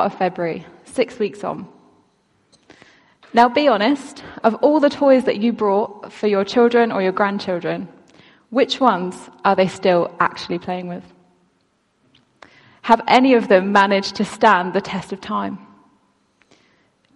of 0.00 0.18
February, 0.18 0.66
six 0.84 1.18
weeks 1.18 1.44
on. 1.44 1.68
Now, 3.32 3.48
be 3.48 3.66
honest, 3.66 4.22
of 4.44 4.54
all 4.56 4.78
the 4.78 4.90
toys 4.90 5.24
that 5.24 5.40
you 5.40 5.52
brought 5.52 6.12
for 6.12 6.28
your 6.28 6.44
children 6.44 6.92
or 6.92 7.02
your 7.02 7.12
grandchildren, 7.12 7.88
which 8.50 8.80
ones 8.80 9.16
are 9.44 9.56
they 9.56 9.66
still 9.66 10.14
actually 10.20 10.60
playing 10.60 10.86
with? 10.86 11.02
Have 12.82 13.02
any 13.08 13.34
of 13.34 13.48
them 13.48 13.72
managed 13.72 14.16
to 14.16 14.24
stand 14.24 14.72
the 14.72 14.80
test 14.80 15.12
of 15.12 15.20
time? 15.20 15.58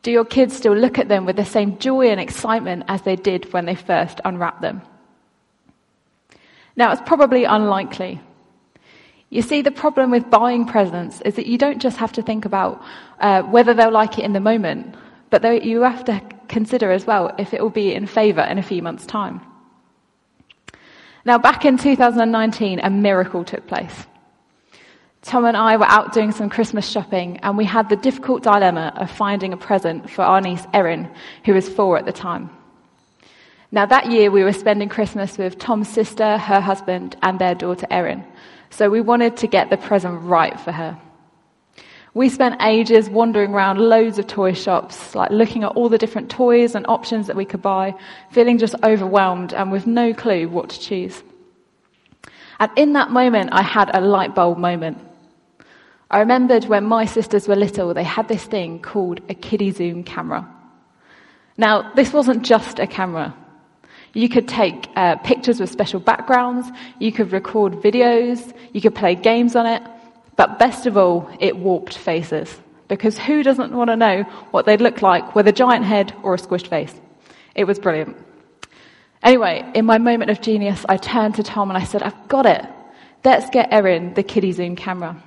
Do 0.02 0.10
your 0.10 0.24
kids 0.24 0.56
still 0.56 0.74
look 0.74 0.98
at 0.98 1.08
them 1.08 1.26
with 1.26 1.36
the 1.36 1.45
same 1.45 1.79
joy 1.79 2.08
and 2.08 2.20
excitement 2.20 2.84
as 2.88 3.02
they 3.02 3.14
did 3.14 3.52
when 3.52 3.66
they 3.66 3.74
first 3.74 4.20
unwrapped 4.24 4.62
them? 4.62 4.82
Now, 6.74 6.92
it's 6.92 7.02
probably 7.04 7.45
unlikely. 7.45 8.20
You 9.30 9.42
see, 9.42 9.60
the 9.60 9.70
problem 9.70 10.10
with 10.10 10.30
buying 10.30 10.64
presents 10.64 11.20
is 11.20 11.34
that 11.34 11.46
you 11.46 11.58
don't 11.58 11.80
just 11.80 11.98
have 11.98 12.12
to 12.12 12.22
think 12.22 12.46
about 12.46 12.82
uh, 13.20 13.42
whether 13.42 13.74
they'll 13.74 13.90
like 13.90 14.18
it 14.18 14.24
in 14.24 14.32
the 14.32 14.40
moment, 14.40 14.95
but 15.28 15.64
you 15.64 15.82
have 15.82 16.04
to 16.06 16.23
consider 16.48 16.91
as 16.91 17.06
well 17.06 17.34
if 17.38 17.52
it 17.52 17.62
will 17.62 17.70
be 17.70 17.95
in 17.95 18.06
favour 18.06 18.41
in 18.41 18.56
a 18.56 18.62
few 18.62 18.82
months' 18.82 19.04
time. 19.04 19.41
Now, 21.27 21.37
back 21.37 21.66
in 21.66 21.77
2019, 21.77 22.80
a 22.80 22.88
miracle 22.88 23.45
took 23.45 23.66
place. 23.66 24.06
Tom 25.20 25.45
and 25.45 25.59
I 25.59 25.76
were 25.76 25.84
out 25.84 26.15
doing 26.15 26.32
some 26.32 26.48
Christmas 26.48 26.88
shopping, 26.88 27.38
and 27.42 27.59
we 27.59 27.66
had 27.66 27.90
the 27.90 27.96
difficult 27.96 28.42
dilemma 28.42 28.95
of 28.96 29.10
finding 29.10 29.52
a 29.52 29.59
present 29.59 30.09
for 30.09 30.23
our 30.23 30.40
niece 30.40 30.65
Erin, 30.73 31.10
who 31.45 31.52
was 31.52 31.68
four 31.68 31.98
at 31.98 32.06
the 32.06 32.12
time. 32.12 32.48
Now, 33.70 33.84
that 33.84 34.10
year 34.10 34.30
we 34.30 34.42
were 34.42 34.54
spending 34.54 34.88
Christmas 34.88 35.37
with 35.37 35.59
Tom's 35.59 35.88
sister, 35.88 36.38
her 36.38 36.60
husband, 36.60 37.16
and 37.20 37.38
their 37.38 37.54
daughter 37.54 37.87
Erin. 37.90 38.24
So 38.70 38.90
we 38.90 39.00
wanted 39.00 39.36
to 39.38 39.46
get 39.46 39.70
the 39.70 39.77
present 39.77 40.22
right 40.22 40.58
for 40.60 40.72
her. 40.72 40.98
We 42.14 42.28
spent 42.28 42.62
ages 42.62 43.09
wandering 43.09 43.52
around 43.52 43.78
loads 43.78 44.18
of 44.18 44.26
toy 44.26 44.52
shops, 44.52 45.14
like 45.14 45.30
looking 45.30 45.62
at 45.62 45.72
all 45.72 45.88
the 45.88 45.98
different 45.98 46.30
toys 46.30 46.74
and 46.74 46.87
options 46.88 47.26
that 47.26 47.37
we 47.37 47.45
could 47.45 47.62
buy, 47.62 47.95
feeling 48.30 48.59
just 48.59 48.74
overwhelmed 48.82 49.52
and 49.52 49.70
with 49.70 49.87
no 49.87 50.12
clue 50.15 50.48
what 50.48 50.70
to 50.70 50.80
choose. 50.80 51.23
And 52.60 52.70
in 52.76 52.95
that 52.95 53.10
moment, 53.10 53.51
I 53.52 53.62
had 53.62 53.90
a 53.95 54.01
light 54.01 54.34
bulb 54.34 54.59
moment. 54.59 54.98
I 56.10 56.21
remembered 56.21 56.65
when 56.65 56.84
my 56.84 57.04
sisters 57.04 57.46
were 57.46 57.54
little, 57.54 57.93
they 57.93 58.02
had 58.02 58.28
this 58.28 58.45
thing 58.45 58.80
called 58.80 59.21
a 59.28 59.34
KidiZoom 59.34 60.06
camera. 60.06 60.48
Now, 61.56 61.93
this 61.95 62.12
wasn't 62.12 62.45
just 62.45 62.78
a 62.78 62.87
camera. 62.87 63.34
You 64.14 64.28
could 64.28 64.48
take 64.48 64.88
uh, 64.97 65.16
pictures 65.16 65.60
with 65.60 65.70
special 65.70 66.00
backgrounds, 66.00 66.69
you 66.98 67.12
could 67.12 67.32
record 67.32 67.75
videos, 67.75 68.54
you 68.72 68.81
could 68.81 68.94
play 68.94 69.15
games 69.15 69.54
on 69.54 69.66
it, 69.66 69.82
but 70.37 70.59
best 70.59 70.87
of 70.87 70.97
all, 70.97 71.31
it 71.41 71.56
warped 71.56 71.97
faces. 71.97 72.54
Because 72.88 73.19
who 73.19 73.42
doesn't 73.42 73.72
want 73.72 73.91
to 73.91 73.97
know 73.97 74.22
what 74.50 74.65
they'd 74.65 74.81
look 74.81 75.03
like 75.03 75.34
with 75.34 75.47
a 75.47 75.53
giant 75.53 75.84
head 75.84 76.15
or 76.22 76.34
a 76.34 76.38
squished 76.38 76.69
face? 76.69 76.94
It 77.54 77.65
was 77.65 77.78
brilliant. 77.78 78.16
Anyway, 79.22 79.70
in 79.75 79.84
my 79.84 79.98
moment 79.98 80.31
of 80.31 80.41
genius, 80.41 80.87
I 80.88 80.97
turned 80.97 81.34
to 81.34 81.43
Tom 81.43 81.70
and 81.70 81.76
I 81.76 81.84
said, 81.84 82.03
I've 82.03 82.28
got 82.28 82.47
it. 82.47 82.65
Let's 83.25 83.50
get 83.50 83.72
Erin 83.72 84.15
the 84.15 84.25
KidiZoom 84.25 84.76
camera. 84.76 85.22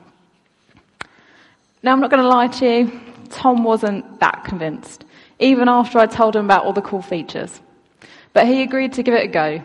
Now, 1.84 1.92
I'm 1.92 2.00
not 2.00 2.10
going 2.10 2.24
to 2.24 2.30
lie 2.30 2.48
to 2.48 2.66
you, 2.66 3.02
Tom 3.30 3.64
wasn't 3.64 4.20
that 4.20 4.44
convinced, 4.44 5.04
even 5.40 5.68
after 5.68 6.00
I 6.00 6.06
told 6.06 6.36
him 6.36 6.46
about 6.46 6.66
all 6.66 6.74
the 6.74 6.82
cool 6.82 7.02
features. 7.02 7.60
But 8.34 8.48
he 8.48 8.62
agreed 8.62 8.94
to 8.94 9.04
give 9.04 9.14
it 9.14 9.26
a 9.26 9.28
go. 9.28 9.62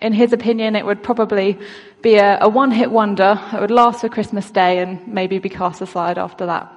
In 0.00 0.12
his 0.12 0.32
opinion, 0.32 0.76
it 0.76 0.84
would 0.84 1.02
probably 1.02 1.58
be 2.02 2.16
a, 2.16 2.38
a 2.40 2.48
one 2.48 2.70
hit 2.70 2.90
wonder. 2.90 3.40
It 3.52 3.60
would 3.60 3.70
last 3.70 4.00
for 4.00 4.08
Christmas 4.08 4.50
Day 4.50 4.78
and 4.78 5.06
maybe 5.06 5.38
be 5.38 5.48
cast 5.48 5.80
aside 5.80 6.18
after 6.18 6.46
that. 6.46 6.72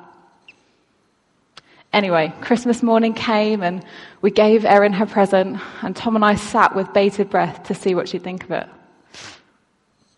Anyway, 1.92 2.34
Christmas 2.42 2.84
morning 2.84 3.14
came 3.14 3.64
and 3.64 3.84
we 4.22 4.32
gave 4.32 4.64
Erin 4.64 4.94
her 4.94 5.08
present, 5.08 5.60
and 5.82 5.96
Tom 5.96 6.16
and 6.16 6.24
I 6.24 6.36
sat 6.36 6.76
with 6.76 6.94
bated 6.94 7.30
breath 7.30 7.64
to 7.64 7.74
see 7.74 7.96
what 7.96 8.08
she'd 8.08 8.24
think 8.24 8.44
of 8.44 8.52
it. 8.52 8.68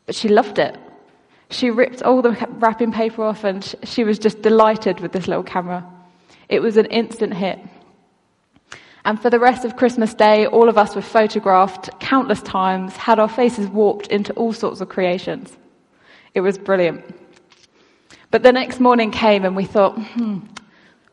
But 0.05 0.15
she 0.15 0.27
loved 0.27 0.59
it. 0.59 0.77
She 1.49 1.69
ripped 1.69 2.01
all 2.01 2.21
the 2.21 2.31
wrapping 2.59 2.91
paper 2.91 3.23
off 3.23 3.43
and 3.43 3.75
she 3.83 4.03
was 4.03 4.19
just 4.19 4.41
delighted 4.41 4.99
with 4.99 5.11
this 5.11 5.27
little 5.27 5.43
camera. 5.43 5.85
It 6.49 6.61
was 6.61 6.77
an 6.77 6.85
instant 6.87 7.33
hit. 7.33 7.59
And 9.03 9.19
for 9.19 9.29
the 9.29 9.39
rest 9.39 9.65
of 9.65 9.77
Christmas 9.77 10.13
Day, 10.13 10.45
all 10.45 10.69
of 10.69 10.77
us 10.77 10.95
were 10.95 11.01
photographed 11.01 11.89
countless 11.99 12.41
times, 12.41 12.95
had 12.95 13.19
our 13.19 13.29
faces 13.29 13.67
warped 13.67 14.07
into 14.07 14.33
all 14.33 14.53
sorts 14.53 14.79
of 14.81 14.89
creations. 14.89 15.57
It 16.33 16.41
was 16.41 16.57
brilliant. 16.57 17.03
But 18.29 18.43
the 18.43 18.51
next 18.51 18.79
morning 18.79 19.11
came 19.11 19.43
and 19.43 19.55
we 19.55 19.65
thought, 19.65 19.99
hmm, 19.99 20.39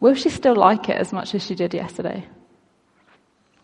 will 0.00 0.14
she 0.14 0.28
still 0.28 0.54
like 0.54 0.88
it 0.88 0.96
as 0.96 1.12
much 1.12 1.34
as 1.34 1.44
she 1.44 1.54
did 1.54 1.74
yesterday? 1.74 2.26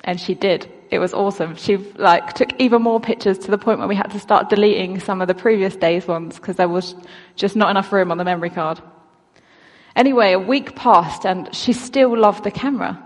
And 0.02 0.20
she 0.20 0.34
did. 0.34 0.70
It 0.90 0.98
was 0.98 1.14
awesome. 1.14 1.56
She 1.56 1.76
like 1.76 2.34
took 2.34 2.60
even 2.60 2.82
more 2.82 3.00
pictures 3.00 3.38
to 3.38 3.50
the 3.50 3.58
point 3.58 3.78
where 3.78 3.88
we 3.88 3.94
had 3.94 4.10
to 4.10 4.18
start 4.18 4.50
deleting 4.50 5.00
some 5.00 5.20
of 5.22 5.28
the 5.28 5.34
previous 5.34 5.76
days 5.76 6.06
ones 6.06 6.36
because 6.36 6.56
there 6.56 6.68
was 6.68 6.94
just 7.36 7.56
not 7.56 7.70
enough 7.70 7.92
room 7.92 8.10
on 8.10 8.18
the 8.18 8.24
memory 8.24 8.50
card. 8.50 8.80
Anyway, 9.96 10.32
a 10.32 10.38
week 10.38 10.74
passed 10.74 11.24
and 11.24 11.54
she 11.54 11.72
still 11.72 12.18
loved 12.18 12.42
the 12.42 12.50
camera. 12.50 13.00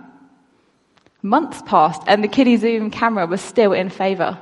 Months 1.22 1.62
passed 1.62 2.02
and 2.06 2.22
the 2.22 2.28
KidiZoom 2.28 2.92
camera 2.92 3.26
was 3.26 3.40
still 3.40 3.72
in 3.72 3.90
favor. 3.90 4.38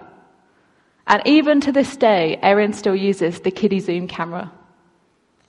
And 1.07 1.23
even 1.25 1.61
to 1.63 1.73
this 1.73 1.97
day, 1.97 2.39
Erin 2.43 2.73
still 2.73 2.97
uses 2.97 3.41
the 3.41 3.53
KidiZoom 3.53 4.09
camera. 4.09 4.53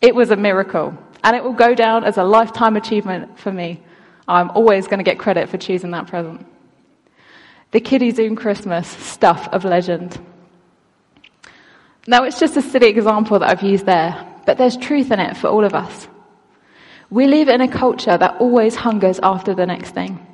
It 0.02 0.16
was 0.16 0.32
a 0.32 0.36
miracle 0.36 0.98
and 1.24 1.36
it 1.36 1.44
will 1.44 1.54
go 1.54 1.76
down 1.76 2.04
as 2.04 2.18
a 2.18 2.24
lifetime 2.24 2.78
achievement 2.78 3.40
for 3.40 3.52
me. 3.52 3.82
I'm 4.28 4.52
always 4.52 4.88
going 4.88 5.00
to 5.00 5.04
get 5.04 5.20
credit 5.20 5.50
for 5.50 5.58
choosing 5.58 5.92
that 5.92 6.08
present. 6.08 6.46
The 7.72 7.82
KidiZoom 7.82 8.38
Christmas 8.38 8.88
stuff 8.88 9.50
of 9.52 9.66
legend. 9.66 10.20
Now 12.08 12.24
it's 12.24 12.40
just 12.40 12.56
a 12.56 12.62
silly 12.62 12.88
example 12.88 13.40
that 13.40 13.50
I've 13.50 13.64
used 13.64 13.86
there, 13.86 14.26
but 14.46 14.58
there's 14.58 14.78
truth 14.78 15.12
in 15.12 15.20
it 15.20 15.36
for 15.36 15.48
all 15.48 15.66
of 15.66 15.74
us. 15.74 16.08
We 17.10 17.26
live 17.28 17.50
in 17.50 17.60
a 17.62 17.68
culture 17.68 18.18
that 18.18 18.38
always 18.40 18.76
hungers 18.76 19.20
after 19.22 19.54
the 19.54 19.66
next 19.66 19.92
thing. 19.92 20.26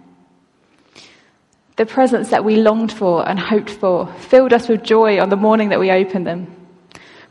The 1.75 1.85
presents 1.87 2.29
that 2.29 2.45
we 2.45 2.57
longed 2.57 2.91
for 2.91 3.27
and 3.27 3.39
hoped 3.39 3.71
for 3.71 4.07
filled 4.13 4.53
us 4.53 4.67
with 4.67 4.83
joy 4.83 5.19
on 5.19 5.29
the 5.29 5.35
morning 5.35 5.69
that 5.69 5.79
we 5.79 5.89
opened 5.89 6.27
them. 6.27 6.55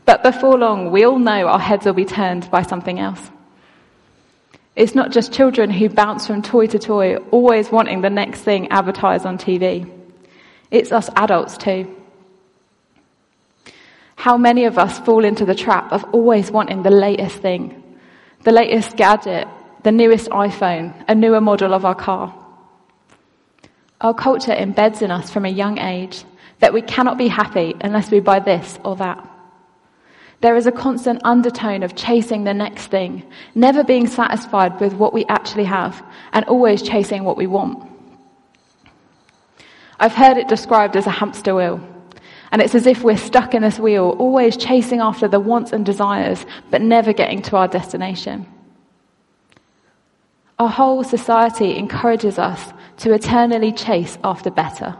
But 0.05 0.21
before 0.21 0.57
long, 0.57 0.91
we 0.91 1.05
all 1.05 1.17
know 1.17 1.47
our 1.47 1.59
heads 1.59 1.85
will 1.85 1.93
be 1.93 2.03
turned 2.03 2.51
by 2.51 2.63
something 2.63 2.99
else. 2.99 3.31
It's 4.75 4.95
not 4.95 5.11
just 5.11 5.31
children 5.31 5.69
who 5.69 5.87
bounce 5.87 6.27
from 6.27 6.41
toy 6.41 6.67
to 6.67 6.79
toy, 6.79 7.17
always 7.31 7.71
wanting 7.71 8.01
the 8.01 8.09
next 8.09 8.41
thing 8.41 8.67
advertised 8.69 9.25
on 9.25 9.37
TV. 9.37 9.89
It's 10.71 10.91
us 10.91 11.09
adults 11.15 11.57
too. 11.57 11.95
How 14.15 14.37
many 14.37 14.65
of 14.65 14.77
us 14.77 14.99
fall 14.99 15.23
into 15.23 15.45
the 15.45 15.55
trap 15.55 15.91
of 15.93 16.03
always 16.05 16.51
wanting 16.51 16.83
the 16.83 16.89
latest 16.89 17.37
thing, 17.37 17.81
the 18.43 18.51
latest 18.51 18.97
gadget, 18.97 19.47
the 19.83 19.91
newest 19.91 20.29
iPhone, 20.31 20.93
a 21.07 21.15
newer 21.15 21.39
model 21.39 21.73
of 21.73 21.85
our 21.85 21.95
car? 21.95 22.33
Our 24.03 24.13
culture 24.13 24.51
embeds 24.51 25.01
in 25.01 25.11
us 25.11 25.31
from 25.31 25.45
a 25.45 25.49
young 25.49 25.79
age 25.79 26.25
that 26.59 26.73
we 26.73 26.81
cannot 26.81 27.17
be 27.17 27.29
happy 27.29 27.73
unless 27.81 28.11
we 28.11 28.19
buy 28.19 28.39
this 28.39 28.77
or 28.83 28.97
that. 28.97 29.29
There 30.41 30.57
is 30.57 30.67
a 30.67 30.73
constant 30.73 31.21
undertone 31.23 31.83
of 31.83 31.95
chasing 31.95 32.43
the 32.43 32.53
next 32.53 32.87
thing, 32.87 33.23
never 33.55 33.81
being 33.81 34.07
satisfied 34.07 34.81
with 34.81 34.93
what 34.93 35.13
we 35.13 35.23
actually 35.29 35.63
have, 35.63 36.03
and 36.33 36.43
always 36.45 36.81
chasing 36.81 37.23
what 37.23 37.37
we 37.37 37.47
want. 37.47 37.89
I've 40.01 40.13
heard 40.13 40.35
it 40.35 40.49
described 40.49 40.97
as 40.97 41.07
a 41.07 41.11
hamster 41.11 41.55
wheel. 41.55 41.79
And 42.51 42.61
it's 42.61 42.75
as 42.75 42.85
if 42.85 43.03
we're 43.03 43.17
stuck 43.17 43.55
in 43.55 43.61
this 43.61 43.79
wheel, 43.79 44.17
always 44.19 44.57
chasing 44.57 44.99
after 44.99 45.29
the 45.29 45.39
wants 45.39 45.71
and 45.71 45.85
desires, 45.85 46.45
but 46.69 46.81
never 46.81 47.13
getting 47.13 47.41
to 47.43 47.55
our 47.55 47.69
destination. 47.69 48.45
Our 50.59 50.69
whole 50.69 51.03
society 51.05 51.77
encourages 51.77 52.37
us 52.37 52.73
to 53.03 53.13
eternally 53.13 53.73
chase 53.73 54.17
after 54.23 54.49
better. 54.49 54.95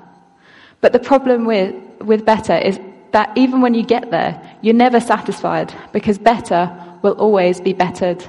But 0.81 0.91
the 0.91 0.99
problem 0.99 1.45
with, 1.45 1.73
with 2.01 2.25
better 2.25 2.57
is 2.57 2.77
that 3.13 3.31
even 3.37 3.61
when 3.61 3.73
you 3.73 3.83
get 3.83 4.11
there, 4.11 4.33
you're 4.61 4.73
never 4.73 4.99
satisfied 4.99 5.73
because 5.93 6.17
better 6.17 6.61
will 7.01 7.13
always 7.13 7.61
be 7.61 7.71
bettered. 7.71 8.21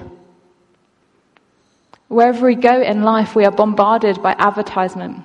Wherever 2.07 2.47
we 2.47 2.55
go 2.55 2.81
in 2.83 3.03
life, 3.03 3.35
we 3.35 3.45
are 3.45 3.51
bombarded 3.51 4.23
by 4.23 4.37
advertisement. 4.39 5.25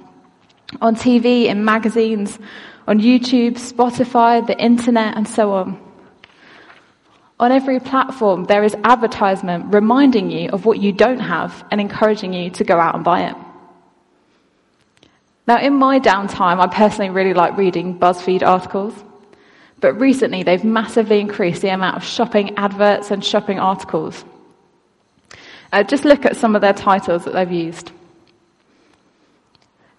On 0.81 0.96
TV, 0.96 1.46
in 1.46 1.63
magazines, 1.63 2.40
on 2.88 3.00
YouTube, 3.00 3.54
Spotify, 3.54 4.46
the 4.46 4.60
internet, 4.60 5.16
and 5.16 5.28
so 5.28 5.51
on. 5.54 5.80
On 7.40 7.51
every 7.51 7.80
platform, 7.80 8.46
there 8.46 8.63
is 8.63 8.75
advertisement 8.84 9.72
reminding 9.72 10.31
you 10.31 10.50
of 10.50 10.66
what 10.66 10.80
you 10.80 10.92
don't 10.92 11.19
have 11.19 11.63
and 11.69 11.80
encouraging 11.80 12.34
you 12.34 12.50
to 12.50 12.63
go 12.63 12.80
out 12.80 12.96
and 12.96 13.04
buy 13.04 13.30
it. 13.30 13.36
Now, 15.50 15.60
in 15.60 15.74
my 15.74 16.00
downtime, 16.00 16.60
I 16.60 16.68
personally 16.68 17.10
really 17.10 17.34
like 17.34 17.57
reading 17.57 17.98
BuzzFeed 17.98 18.44
articles. 18.44 18.94
But 19.80 19.94
recently, 19.94 20.44
they've 20.44 20.63
massively 20.63 21.19
increased 21.19 21.63
the 21.63 21.69
amount 21.69 21.98
of 21.98 22.04
shopping 22.04 22.56
adverts 22.56 23.10
and 23.10 23.25
shopping 23.25 23.60
articles. 23.60 24.24
Uh, 25.72 25.81
just 25.81 26.06
look 26.06 26.24
at 26.24 26.38
some 26.38 26.54
of 26.54 26.62
their 26.62 26.74
titles 26.74 27.25
that 27.25 27.34
they've 27.34 27.51
used. 27.51 27.92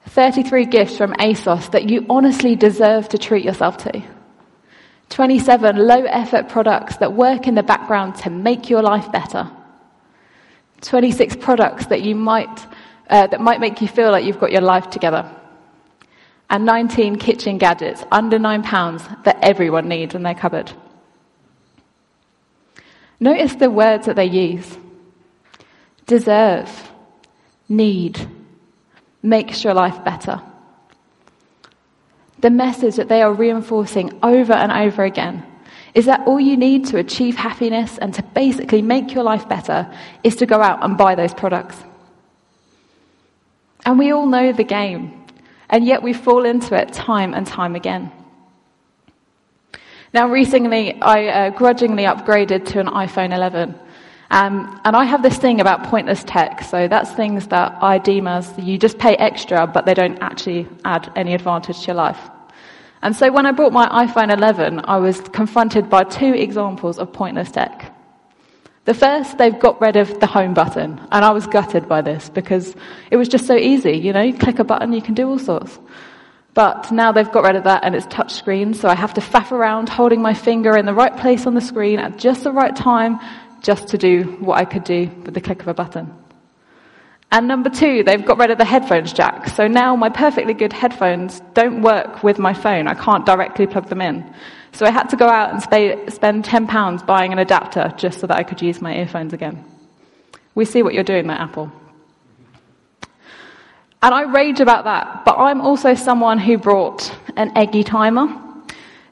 33 0.07 0.67
gifts 0.67 0.97
from 0.97 1.15
ASOS 1.15 1.73
that 1.73 1.91
you 1.91 2.07
honestly 2.09 2.55
deserve 2.55 3.09
to 3.09 3.19
treat 3.19 3.45
yourself 3.45 3.77
to. 3.79 4.03
27 5.09 5.75
low 5.85 6.05
effort 6.05 6.49
products 6.49 6.99
that 6.99 7.13
work 7.13 7.49
in 7.49 7.57
the 7.57 7.65
background 7.65 8.15
to 8.19 8.31
make 8.31 8.71
your 8.71 8.83
life 8.83 9.11
better. 9.11 9.51
26 10.83 11.35
products 11.39 11.87
that 11.87 12.03
you 12.03 12.15
might, 12.15 12.67
uh, 13.09 13.27
that 13.27 13.41
might 13.41 13.59
make 13.59 13.81
you 13.81 13.89
feel 13.89 14.13
like 14.13 14.25
you've 14.25 14.39
got 14.39 14.53
your 14.53 14.63
life 14.63 14.89
together. 14.91 15.29
And 16.51 16.65
19 16.67 17.17
kitchen 17.17 17.59
gadgets 17.59 18.05
under 18.11 18.39
nine 18.39 18.63
pounds 18.65 19.05
that 19.25 19.39
everyone 19.41 19.89
needs 19.89 20.15
in 20.15 20.25
their 20.25 20.35
cupboard. 20.35 20.73
Notice 23.21 23.55
the 23.55 23.71
words 23.71 24.07
that 24.07 24.17
they 24.17 24.27
use. 24.27 24.79
Deserve, 26.07 26.91
need, 27.69 28.19
makes 29.23 29.63
your 29.63 29.75
life 29.75 30.03
better. 30.05 30.43
The 32.41 32.51
message 32.51 32.97
that 32.97 33.09
they 33.09 33.23
are 33.23 33.33
reinforcing 33.33 34.19
over 34.23 34.55
and 34.55 34.73
over 34.73 35.05
again 35.05 35.47
is 35.95 36.07
that 36.07 36.27
all 36.27 36.41
you 36.41 36.57
need 36.57 36.87
to 36.87 36.97
achieve 36.97 37.37
happiness 37.37 37.99
and 37.99 38.15
to 38.15 38.23
basically 38.23 38.81
make 38.81 39.13
your 39.13 39.25
life 39.25 39.49
better 39.49 39.93
is 40.25 40.37
to 40.37 40.47
go 40.47 40.61
out 40.61 40.83
and 40.83 40.97
buy 40.97 41.15
those 41.15 41.35
products. 41.35 41.77
And 43.85 43.99
we 43.99 44.13
all 44.13 44.27
know 44.27 44.53
the 44.53 44.65
game, 44.65 45.20
and 45.71 45.87
yet 45.87 46.03
we 46.03 46.13
fall 46.13 46.45
into 46.45 46.75
it 46.75 46.93
time 46.93 47.33
and 47.33 47.47
time 47.47 47.75
again. 47.75 48.13
Now, 50.13 50.29
recently, 50.29 51.01
I 51.01 51.27
uh, 51.27 51.51
grudgingly 51.51 52.03
upgraded 52.03 52.67
to 52.67 52.81
an 52.81 52.89
iPhone 52.89 53.33
11. 53.33 53.77
Um, 54.33 54.81
and 54.85 54.97
I 54.97 55.05
have 55.05 55.23
this 55.23 55.39
thing 55.39 55.61
about 55.61 55.85
pointless 55.85 56.25
tech. 56.25 56.63
So 56.63 56.89
that's 56.89 57.13
things 57.13 57.47
that 57.49 57.79
I 57.81 57.99
deem 57.99 58.27
as 58.27 58.53
you 58.59 58.77
just 58.77 58.99
pay 58.99 59.17
extra, 59.17 59.67
but 59.69 59.87
they 59.87 59.95
don't 59.95 60.19
actually 60.21 60.69
add 60.85 61.13
any 61.15 61.33
advantage 61.35 61.81
to 61.81 61.87
your 61.89 61.97
life. 61.97 62.31
And 63.03 63.15
so 63.15 63.33
when 63.33 63.47
I 63.47 63.53
bought 63.53 63.73
my 63.73 63.89
iPhone 64.07 64.33
11, 64.37 64.81
I 64.85 64.99
was 64.99 65.21
confronted 65.21 65.89
by 65.89 66.05
two 66.05 66.35
examples 66.35 66.99
of 66.99 67.13
pointless 67.13 67.51
tech. 67.51 67.95
The 68.91 68.95
first, 68.95 69.39
they've 69.39 69.57
got 69.57 69.81
rid 69.81 69.95
of 69.95 70.19
the 70.19 70.27
home 70.27 70.53
button. 70.53 71.01
And 71.13 71.25
I 71.25 71.31
was 71.31 71.47
gutted 71.47 71.89
by 71.89 72.01
this 72.01 72.29
because 72.29 72.75
it 73.09 73.17
was 73.17 73.29
just 73.29 73.47
so 73.47 73.55
easy. 73.55 73.93
You 73.93 74.13
know, 74.13 74.21
you 74.21 74.37
click 74.37 74.59
a 74.59 74.65
button, 74.65 74.93
you 74.93 75.01
can 75.01 75.15
do 75.15 75.29
all 75.29 75.39
sorts. 75.39 75.79
But 76.55 76.91
now 76.91 77.13
they've 77.13 77.31
got 77.31 77.45
rid 77.45 77.55
of 77.55 77.63
that 77.63 77.85
and 77.85 77.95
it's 77.95 78.07
touchscreen, 78.07 78.75
so 78.75 78.89
I 78.89 78.97
have 78.97 79.15
to 79.15 79.21
faff 79.21 79.53
around 79.53 79.89
holding 79.89 80.21
my 80.21 80.35
finger 80.35 80.77
in 80.77 80.87
the 80.87 80.93
right 80.93 81.17
place 81.17 81.47
on 81.47 81.55
the 81.55 81.61
screen 81.61 82.01
at 82.01 82.19
just 82.19 82.43
the 82.43 82.51
right 82.51 82.75
time 82.75 83.21
just 83.63 83.87
to 83.91 83.97
do 83.97 84.25
what 84.41 84.59
I 84.59 84.65
could 84.65 84.83
do 84.83 85.09
with 85.25 85.35
the 85.35 85.41
click 85.41 85.61
of 85.61 85.69
a 85.69 85.75
button. 85.75 86.13
And 87.31 87.47
number 87.47 87.71
two, 87.71 88.03
they've 88.03 88.27
got 88.27 88.39
rid 88.39 88.51
of 88.51 88.59
the 88.59 88.65
headphones 88.65 89.13
jack. 89.13 89.51
So 89.51 89.69
now 89.69 89.95
my 89.95 90.09
perfectly 90.09 90.53
good 90.53 90.73
headphones 90.73 91.41
don't 91.55 91.83
work 91.83 92.25
with 92.25 92.41
my 92.41 92.55
phone. 92.55 92.89
I 92.89 92.95
can't 92.95 93.25
directly 93.25 93.69
plug 93.69 93.89
them 93.89 94.01
in. 94.01 94.35
So 94.73 94.87
I 94.87 94.91
had 94.91 95.09
to 95.11 95.17
go 95.17 95.27
out 95.27 95.51
and 95.51 95.63
spend 96.13 96.45
£10 96.45 97.07
buying 97.07 97.33
an 97.33 97.39
adapter 97.39 97.93
just 97.97 98.21
so 98.21 98.27
that 98.27 98.37
I 98.37 98.43
could 98.43 98.63
use 98.63 98.81
my 98.81 98.95
earphones 98.97 99.33
again. 99.33 99.65
We 100.55 100.65
see 100.65 100.83
what 100.83 100.95
you're 100.95 101.05
doing 101.05 101.27
there, 101.27 101.37
Apple. 101.37 101.71
And 104.03 104.15
I 104.15 104.23
rage 104.23 104.61
about 104.61 104.85
that, 104.85 105.25
but 105.27 105.37
I'm 105.37 105.61
also 105.61 105.95
someone 105.95 106.39
who 106.39 106.57
brought 106.57 107.15
an 107.37 107.57
eggy 107.57 107.85
timer 107.85 108.29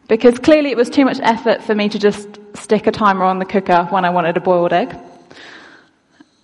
because 0.08 0.38
clearly 0.38 0.70
it 0.70 0.76
was 0.76 0.88
too 0.88 1.04
much 1.04 1.18
effort 1.22 1.62
for 1.62 1.74
me 1.74 1.90
to 1.90 1.98
just 1.98 2.38
stick 2.54 2.86
a 2.86 2.90
timer 2.90 3.24
on 3.24 3.38
the 3.38 3.44
cooker 3.44 3.86
when 3.90 4.06
I 4.06 4.10
wanted 4.10 4.36
a 4.38 4.40
boiled 4.40 4.72
egg. 4.72 4.96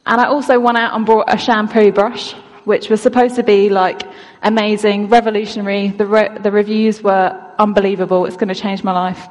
And 0.06 0.20
I 0.20 0.26
also 0.26 0.60
went 0.60 0.76
out 0.76 0.94
and 0.94 1.06
bought 1.06 1.32
a 1.32 1.38
shampoo 1.38 1.90
brush, 1.90 2.34
which 2.64 2.90
was 2.90 3.00
supposed 3.00 3.36
to 3.36 3.42
be 3.42 3.70
like 3.70 4.02
amazing, 4.42 5.08
revolutionary. 5.08 5.88
The, 5.88 6.06
re- 6.06 6.38
the 6.38 6.50
reviews 6.50 7.02
were 7.02 7.43
unbelievable. 7.58 8.26
It's 8.26 8.36
going 8.36 8.48
to 8.48 8.54
change 8.54 8.84
my 8.84 8.92
life. 8.92 9.28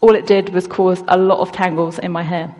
All 0.00 0.14
it 0.14 0.26
did 0.26 0.50
was 0.50 0.66
cause 0.66 1.02
a 1.08 1.16
lot 1.16 1.40
of 1.40 1.52
tangles 1.52 1.98
in 1.98 2.12
my 2.12 2.22
hair. 2.22 2.54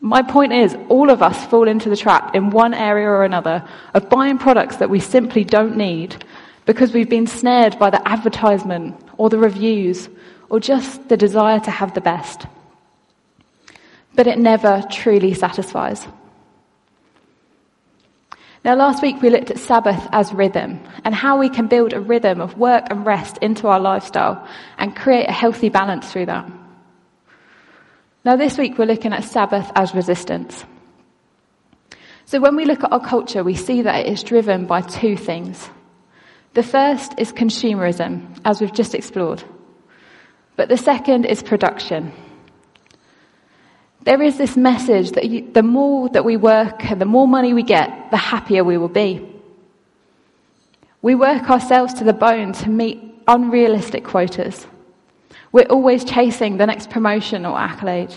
My 0.00 0.22
point 0.22 0.52
is, 0.52 0.76
all 0.88 1.10
of 1.10 1.22
us 1.22 1.46
fall 1.46 1.66
into 1.66 1.88
the 1.88 1.96
trap 1.96 2.34
in 2.34 2.50
one 2.50 2.74
area 2.74 3.08
or 3.08 3.24
another 3.24 3.66
of 3.94 4.08
buying 4.08 4.38
products 4.38 4.76
that 4.76 4.90
we 4.90 5.00
simply 5.00 5.42
don't 5.42 5.76
need 5.76 6.24
because 6.66 6.92
we've 6.92 7.08
been 7.08 7.26
snared 7.26 7.78
by 7.78 7.90
the 7.90 8.06
advertisement 8.06 8.94
or 9.16 9.30
the 9.30 9.38
reviews 9.38 10.08
or 10.50 10.60
just 10.60 11.08
the 11.08 11.16
desire 11.16 11.60
to 11.60 11.70
have 11.70 11.94
the 11.94 12.00
best. 12.00 12.46
But 14.14 14.26
it 14.26 14.38
never 14.38 14.84
truly 14.90 15.34
satisfies. 15.34 16.06
Now, 18.66 18.74
last 18.74 19.00
week 19.00 19.22
we 19.22 19.30
looked 19.30 19.52
at 19.52 19.60
Sabbath 19.60 20.08
as 20.10 20.32
rhythm 20.32 20.80
and 21.04 21.14
how 21.14 21.38
we 21.38 21.48
can 21.48 21.68
build 21.68 21.92
a 21.92 22.00
rhythm 22.00 22.40
of 22.40 22.58
work 22.58 22.88
and 22.90 23.06
rest 23.06 23.38
into 23.38 23.68
our 23.68 23.78
lifestyle 23.78 24.44
and 24.76 24.96
create 24.96 25.28
a 25.28 25.32
healthy 25.32 25.68
balance 25.68 26.10
through 26.10 26.26
that. 26.26 26.50
Now, 28.24 28.34
this 28.34 28.58
week 28.58 28.76
we're 28.76 28.86
looking 28.86 29.12
at 29.12 29.22
Sabbath 29.22 29.70
as 29.76 29.94
resistance. 29.94 30.64
So, 32.24 32.40
when 32.40 32.56
we 32.56 32.64
look 32.64 32.82
at 32.82 32.90
our 32.90 32.98
culture, 32.98 33.44
we 33.44 33.54
see 33.54 33.82
that 33.82 34.04
it 34.04 34.12
is 34.12 34.24
driven 34.24 34.66
by 34.66 34.80
two 34.80 35.16
things. 35.16 35.70
The 36.54 36.64
first 36.64 37.14
is 37.18 37.32
consumerism, 37.32 38.40
as 38.44 38.60
we've 38.60 38.74
just 38.74 38.96
explored. 38.96 39.44
But 40.56 40.68
the 40.68 40.76
second 40.76 41.24
is 41.26 41.40
production. 41.40 42.12
There 44.06 44.22
is 44.22 44.38
this 44.38 44.56
message 44.56 45.10
that 45.12 45.28
you, 45.28 45.50
the 45.50 45.64
more 45.64 46.08
that 46.10 46.24
we 46.24 46.36
work 46.36 46.88
and 46.88 47.00
the 47.00 47.04
more 47.04 47.26
money 47.26 47.52
we 47.52 47.64
get, 47.64 48.12
the 48.12 48.16
happier 48.16 48.62
we 48.62 48.78
will 48.78 48.88
be. 48.88 49.28
We 51.02 51.16
work 51.16 51.50
ourselves 51.50 51.92
to 51.94 52.04
the 52.04 52.12
bone 52.12 52.52
to 52.52 52.70
meet 52.70 53.02
unrealistic 53.26 54.04
quotas. 54.04 54.64
We're 55.50 55.66
always 55.66 56.04
chasing 56.04 56.56
the 56.56 56.66
next 56.66 56.88
promotion 56.88 57.44
or 57.44 57.58
accolade. 57.58 58.16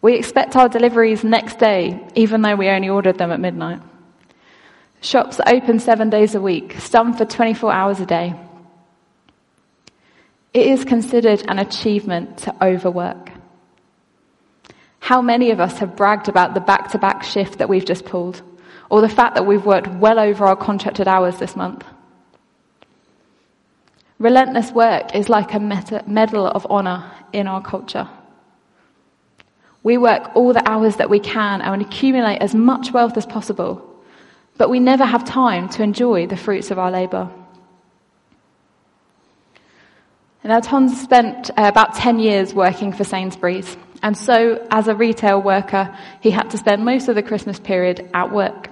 We 0.00 0.14
expect 0.14 0.54
our 0.54 0.68
deliveries 0.68 1.24
next 1.24 1.58
day, 1.58 2.00
even 2.14 2.42
though 2.42 2.54
we 2.54 2.68
only 2.68 2.88
ordered 2.88 3.18
them 3.18 3.32
at 3.32 3.40
midnight. 3.40 3.82
Shops 5.00 5.40
open 5.44 5.80
seven 5.80 6.08
days 6.08 6.36
a 6.36 6.40
week, 6.40 6.76
some 6.78 7.14
for 7.14 7.24
24 7.24 7.72
hours 7.72 7.98
a 7.98 8.06
day. 8.06 8.32
It 10.54 10.68
is 10.68 10.84
considered 10.84 11.42
an 11.48 11.58
achievement 11.58 12.38
to 12.38 12.64
overwork. 12.64 13.27
How 15.08 15.22
many 15.22 15.50
of 15.52 15.58
us 15.58 15.78
have 15.78 15.96
bragged 15.96 16.28
about 16.28 16.52
the 16.52 16.60
back 16.60 16.90
to 16.90 16.98
back 16.98 17.22
shift 17.22 17.56
that 17.60 17.68
we've 17.70 17.86
just 17.86 18.04
pulled, 18.04 18.42
or 18.90 19.00
the 19.00 19.08
fact 19.08 19.36
that 19.36 19.46
we've 19.46 19.64
worked 19.64 19.88
well 19.88 20.18
over 20.18 20.44
our 20.44 20.54
contracted 20.54 21.08
hours 21.08 21.38
this 21.38 21.56
month? 21.56 21.82
Relentless 24.18 24.70
work 24.70 25.14
is 25.14 25.30
like 25.30 25.54
a 25.54 25.60
medal 25.60 26.46
of 26.46 26.66
honor 26.68 27.10
in 27.32 27.46
our 27.46 27.62
culture. 27.62 28.06
We 29.82 29.96
work 29.96 30.30
all 30.36 30.52
the 30.52 30.68
hours 30.68 30.96
that 30.96 31.08
we 31.08 31.20
can 31.20 31.62
and 31.62 31.80
accumulate 31.80 32.42
as 32.42 32.54
much 32.54 32.92
wealth 32.92 33.16
as 33.16 33.24
possible, 33.24 33.82
but 34.58 34.68
we 34.68 34.78
never 34.78 35.06
have 35.06 35.24
time 35.24 35.70
to 35.70 35.82
enjoy 35.82 36.26
the 36.26 36.36
fruits 36.36 36.70
of 36.70 36.78
our 36.78 36.90
labour. 36.90 37.30
Now, 40.44 40.60
Tom 40.60 40.90
spent 40.90 41.48
uh, 41.50 41.64
about 41.64 41.94
10 41.94 42.18
years 42.18 42.52
working 42.52 42.92
for 42.92 43.04
Sainsbury's. 43.04 43.74
And 44.02 44.16
so, 44.16 44.66
as 44.70 44.88
a 44.88 44.94
retail 44.94 45.42
worker, 45.42 45.96
he 46.20 46.30
had 46.30 46.50
to 46.50 46.58
spend 46.58 46.84
most 46.84 47.08
of 47.08 47.14
the 47.14 47.22
Christmas 47.22 47.58
period 47.58 48.08
at 48.14 48.32
work. 48.32 48.70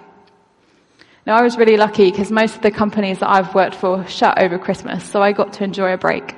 Now, 1.27 1.37
I 1.37 1.43
was 1.43 1.57
really 1.57 1.77
lucky 1.77 2.11
because 2.11 2.31
most 2.31 2.55
of 2.55 2.63
the 2.63 2.71
companies 2.71 3.19
that 3.19 3.29
I've 3.29 3.53
worked 3.55 3.75
for 3.75 4.07
shut 4.07 4.39
over 4.39 4.59
Christmas, 4.59 5.05
so 5.05 5.21
I 5.21 5.33
got 5.33 5.55
to 5.55 5.65
enjoy 5.65 5.93
a 5.93 5.99
break. 5.99 6.37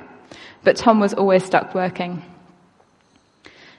But 0.63 0.77
Tom 0.77 0.99
was 0.99 1.13
always 1.13 1.43
stuck 1.43 1.75
working. 1.75 2.23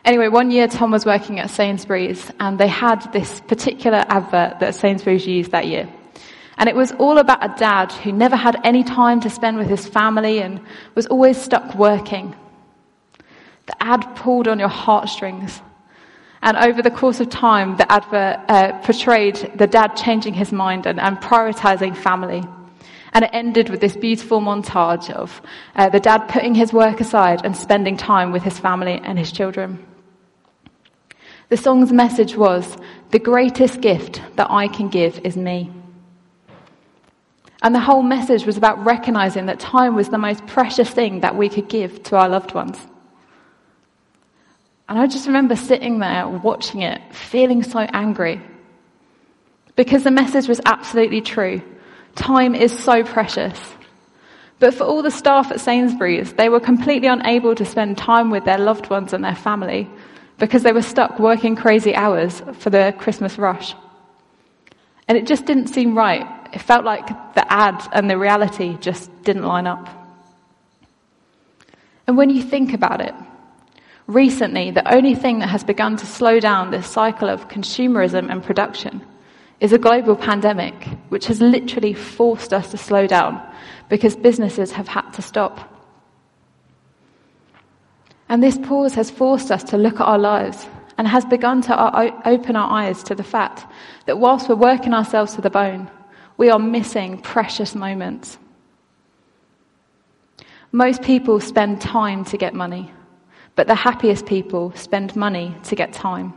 Anyway, 0.04 0.28
one 0.28 0.50
year 0.50 0.66
Tom 0.66 0.92
was 0.92 1.04
working 1.04 1.40
at 1.40 1.50
Sainsbury's 1.50 2.30
and 2.40 2.58
they 2.58 2.68
had 2.68 3.12
this 3.12 3.40
particular 3.40 4.04
advert 4.08 4.60
that 4.60 4.74
Sainsbury's 4.74 5.26
used 5.26 5.50
that 5.50 5.66
year. 5.66 5.88
And 6.56 6.68
it 6.68 6.76
was 6.76 6.92
all 6.92 7.18
about 7.18 7.44
a 7.44 7.54
dad 7.58 7.92
who 7.92 8.12
never 8.12 8.36
had 8.36 8.60
any 8.64 8.82
time 8.82 9.20
to 9.20 9.30
spend 9.30 9.56
with 9.56 9.68
his 9.68 9.86
family 9.86 10.40
and 10.40 10.60
was 10.94 11.06
always 11.06 11.40
stuck 11.40 11.74
working. 11.74 12.34
The 13.70 13.84
ad 13.84 14.16
pulled 14.16 14.48
on 14.48 14.58
your 14.58 14.68
heartstrings. 14.68 15.62
And 16.42 16.56
over 16.56 16.82
the 16.82 16.90
course 16.90 17.20
of 17.20 17.28
time, 17.28 17.76
the 17.76 17.90
advert 17.90 18.40
uh, 18.48 18.80
portrayed 18.80 19.52
the 19.54 19.68
dad 19.68 19.94
changing 19.94 20.34
his 20.34 20.50
mind 20.50 20.86
and, 20.86 20.98
and, 20.98 21.18
prioritizing 21.18 21.96
family. 21.96 22.42
And 23.12 23.24
it 23.24 23.30
ended 23.32 23.68
with 23.68 23.80
this 23.80 23.96
beautiful 23.96 24.40
montage 24.40 25.08
of 25.10 25.40
uh, 25.76 25.88
the 25.88 26.00
dad 26.00 26.26
putting 26.26 26.56
his 26.56 26.72
work 26.72 27.00
aside 27.00 27.42
and 27.44 27.56
spending 27.56 27.96
time 27.96 28.32
with 28.32 28.42
his 28.42 28.58
family 28.58 29.00
and 29.04 29.16
his 29.16 29.30
children. 29.30 29.86
The 31.48 31.56
song's 31.56 31.92
message 31.92 32.34
was, 32.34 32.76
the 33.12 33.20
greatest 33.20 33.80
gift 33.80 34.20
that 34.34 34.50
I 34.50 34.66
can 34.66 34.88
give 34.88 35.20
is 35.20 35.36
me. 35.36 35.70
And 37.62 37.72
the 37.72 37.80
whole 37.80 38.02
message 38.02 38.46
was 38.46 38.56
about 38.56 38.84
recognizing 38.84 39.46
that 39.46 39.60
time 39.60 39.94
was 39.94 40.08
the 40.08 40.18
most 40.18 40.44
precious 40.48 40.90
thing 40.90 41.20
that 41.20 41.36
we 41.36 41.48
could 41.48 41.68
give 41.68 42.02
to 42.04 42.16
our 42.16 42.28
loved 42.28 42.52
ones. 42.52 42.76
And 44.90 44.98
I 44.98 45.06
just 45.06 45.28
remember 45.28 45.54
sitting 45.54 46.00
there 46.00 46.26
watching 46.26 46.82
it, 46.82 47.00
feeling 47.14 47.62
so 47.62 47.78
angry. 47.78 48.40
Because 49.76 50.02
the 50.02 50.10
message 50.10 50.48
was 50.48 50.60
absolutely 50.66 51.20
true. 51.20 51.62
Time 52.16 52.56
is 52.56 52.76
so 52.76 53.04
precious. 53.04 53.56
But 54.58 54.74
for 54.74 54.82
all 54.82 55.02
the 55.02 55.12
staff 55.12 55.52
at 55.52 55.60
Sainsbury's, 55.60 56.32
they 56.32 56.48
were 56.48 56.58
completely 56.58 57.06
unable 57.06 57.54
to 57.54 57.64
spend 57.64 57.98
time 57.98 58.30
with 58.30 58.44
their 58.44 58.58
loved 58.58 58.90
ones 58.90 59.12
and 59.12 59.22
their 59.22 59.36
family 59.36 59.88
because 60.38 60.64
they 60.64 60.72
were 60.72 60.82
stuck 60.82 61.20
working 61.20 61.54
crazy 61.54 61.94
hours 61.94 62.42
for 62.54 62.70
the 62.70 62.92
Christmas 62.98 63.38
rush. 63.38 63.76
And 65.06 65.16
it 65.16 65.24
just 65.24 65.46
didn't 65.46 65.68
seem 65.68 65.96
right. 65.96 66.26
It 66.52 66.60
felt 66.60 66.84
like 66.84 67.06
the 67.34 67.52
ad 67.52 67.80
and 67.92 68.10
the 68.10 68.18
reality 68.18 68.76
just 68.80 69.08
didn't 69.22 69.44
line 69.44 69.68
up. 69.68 69.88
And 72.08 72.16
when 72.16 72.28
you 72.28 72.42
think 72.42 72.74
about 72.74 73.00
it, 73.00 73.14
recently, 74.10 74.70
the 74.70 74.92
only 74.92 75.14
thing 75.14 75.38
that 75.38 75.48
has 75.48 75.64
begun 75.64 75.96
to 75.96 76.06
slow 76.06 76.40
down 76.40 76.70
this 76.70 76.86
cycle 76.86 77.28
of 77.28 77.48
consumerism 77.48 78.30
and 78.30 78.42
production 78.42 79.00
is 79.60 79.72
a 79.72 79.78
global 79.78 80.16
pandemic, 80.16 80.74
which 81.10 81.26
has 81.26 81.40
literally 81.40 81.94
forced 81.94 82.52
us 82.52 82.70
to 82.70 82.76
slow 82.78 83.06
down 83.06 83.40
because 83.88 84.16
businesses 84.16 84.72
have 84.72 84.88
had 84.88 85.10
to 85.12 85.22
stop. 85.22 85.76
And 88.28 88.42
this 88.42 88.58
pause 88.58 88.94
has 88.94 89.10
forced 89.10 89.50
us 89.50 89.64
to 89.64 89.76
look 89.76 90.00
at 90.00 90.06
our 90.06 90.18
lives 90.18 90.66
and 90.96 91.08
has 91.08 91.24
begun 91.24 91.62
to 91.62 92.22
open 92.26 92.56
our 92.56 92.70
eyes 92.70 93.02
to 93.04 93.14
the 93.14 93.24
fact 93.24 93.66
that 94.06 94.18
whilst 94.18 94.48
we're 94.48 94.54
working 94.54 94.94
ourselves 94.94 95.34
to 95.34 95.40
the 95.40 95.50
bone, 95.50 95.90
we 96.36 96.48
are 96.48 96.58
missing 96.58 97.20
precious 97.20 97.74
moments. 97.74 98.38
Most 100.72 101.02
people 101.02 101.40
spend 101.40 101.80
time 101.80 102.24
to 102.26 102.36
get 102.36 102.54
money. 102.54 102.92
But 103.56 103.66
the 103.66 103.74
happiest 103.74 104.26
people 104.26 104.72
spend 104.76 105.16
money 105.16 105.54
to 105.64 105.74
get 105.74 105.92
time. 105.92 106.32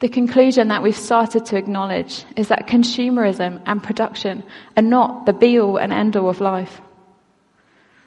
The 0.00 0.08
conclusion 0.08 0.68
that 0.68 0.82
we've 0.82 0.96
started 0.96 1.46
to 1.46 1.56
acknowledge 1.56 2.24
is 2.36 2.48
that 2.48 2.66
consumerism 2.66 3.62
and 3.64 3.82
production 3.82 4.42
are 4.76 4.82
not 4.82 5.24
the 5.24 5.32
be 5.32 5.58
all 5.58 5.78
and 5.78 5.92
end 5.92 6.16
all 6.16 6.28
of 6.28 6.40
life. 6.40 6.82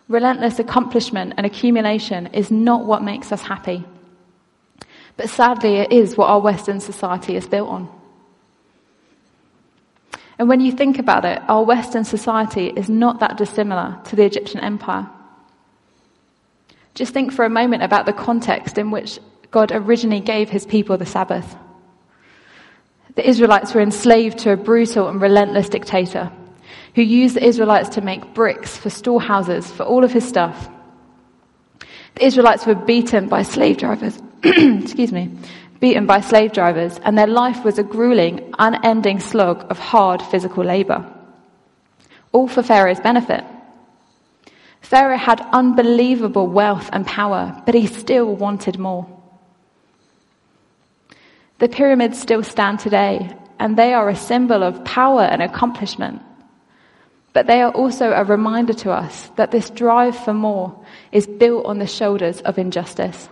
Relentless 0.07 0.59
accomplishment 0.59 1.33
and 1.37 1.45
accumulation 1.45 2.27
is 2.27 2.51
not 2.51 2.85
what 2.85 3.03
makes 3.03 3.31
us 3.31 3.41
happy. 3.41 3.85
But 5.17 5.29
sadly, 5.29 5.77
it 5.77 5.91
is 5.91 6.15
what 6.15 6.29
our 6.29 6.39
Western 6.39 6.79
society 6.79 7.35
is 7.35 7.47
built 7.47 7.69
on. 7.69 7.89
And 10.37 10.47
when 10.47 10.61
you 10.61 10.71
think 10.71 10.99
about 10.99 11.25
it, 11.25 11.41
our 11.49 11.63
Western 11.63 12.05
society 12.05 12.67
is 12.67 12.89
not 12.89 13.19
that 13.19 13.37
dissimilar 13.37 13.99
to 14.05 14.15
the 14.15 14.23
Egyptian 14.23 14.61
Empire. 14.61 15.09
Just 16.99 17.13
think 17.13 17.31
for 17.31 17.45
a 17.45 17.49
moment 17.49 17.81
about 17.81 18.05
the 18.05 18.11
context 18.11 18.77
in 18.77 18.91
which 18.91 19.19
God 19.51 19.71
originally 19.71 20.19
gave 20.19 20.49
his 20.49 20.65
people 20.65 20.97
the 20.97 21.05
Sabbath. 21.05 21.55
The 23.15 23.25
Israelites 23.25 23.73
were 23.73 23.79
enslaved 23.79 24.39
to 24.39 24.51
a 24.51 24.57
brutal 24.57 25.07
and 25.07 25.21
relentless 25.21 25.69
dictator 25.69 26.29
who 26.95 27.01
used 27.01 27.37
the 27.37 27.45
Israelites 27.45 27.87
to 27.95 28.01
make 28.01 28.33
bricks 28.33 28.75
for 28.75 28.89
storehouses 28.89 29.71
for 29.71 29.83
all 29.83 30.03
of 30.03 30.11
his 30.11 30.27
stuff. 30.27 30.69
The 32.15 32.25
Israelites 32.25 32.65
were 32.65 32.75
beaten 32.75 33.29
by 33.29 33.43
slave 33.43 33.77
drivers, 33.77 34.19
excuse 34.43 35.13
me, 35.13 35.31
beaten 35.79 36.05
by 36.05 36.19
slave 36.19 36.51
drivers, 36.51 36.99
and 37.05 37.17
their 37.17 37.27
life 37.27 37.63
was 37.63 37.79
a 37.79 37.83
grueling, 37.83 38.53
unending 38.59 39.21
slog 39.21 39.65
of 39.71 39.79
hard 39.79 40.21
physical 40.21 40.65
labor. 40.65 41.09
All 42.33 42.49
for 42.49 42.61
Pharaoh's 42.61 42.99
benefit. 42.99 43.45
Pharaoh 44.81 45.17
had 45.17 45.45
unbelievable 45.51 46.47
wealth 46.47 46.89
and 46.91 47.05
power, 47.05 47.61
but 47.65 47.75
he 47.75 47.85
still 47.85 48.35
wanted 48.35 48.79
more. 48.79 49.07
The 51.59 51.67
pyramids 51.67 52.19
still 52.19 52.43
stand 52.43 52.79
today, 52.79 53.35
and 53.59 53.77
they 53.77 53.93
are 53.93 54.09
a 54.09 54.15
symbol 54.15 54.63
of 54.63 54.83
power 54.85 55.21
and 55.21 55.41
accomplishment. 55.41 56.21
But 57.33 57.47
they 57.47 57.61
are 57.61 57.71
also 57.71 58.11
a 58.11 58.23
reminder 58.23 58.73
to 58.73 58.91
us 58.91 59.29
that 59.35 59.51
this 59.51 59.69
drive 59.69 60.17
for 60.17 60.33
more 60.33 60.83
is 61.11 61.27
built 61.27 61.65
on 61.65 61.77
the 61.77 61.85
shoulders 61.85 62.41
of 62.41 62.57
injustice. 62.57 63.29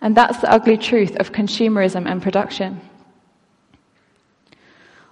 And 0.00 0.16
that's 0.16 0.40
the 0.40 0.50
ugly 0.50 0.78
truth 0.78 1.16
of 1.16 1.32
consumerism 1.32 2.10
and 2.10 2.22
production. 2.22 2.80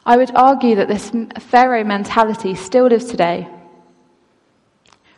I 0.05 0.17
would 0.17 0.35
argue 0.35 0.76
that 0.76 0.88
this 0.88 1.11
Pharaoh 1.41 1.85
mentality 1.85 2.55
still 2.55 2.87
lives 2.87 3.07
today 3.07 3.49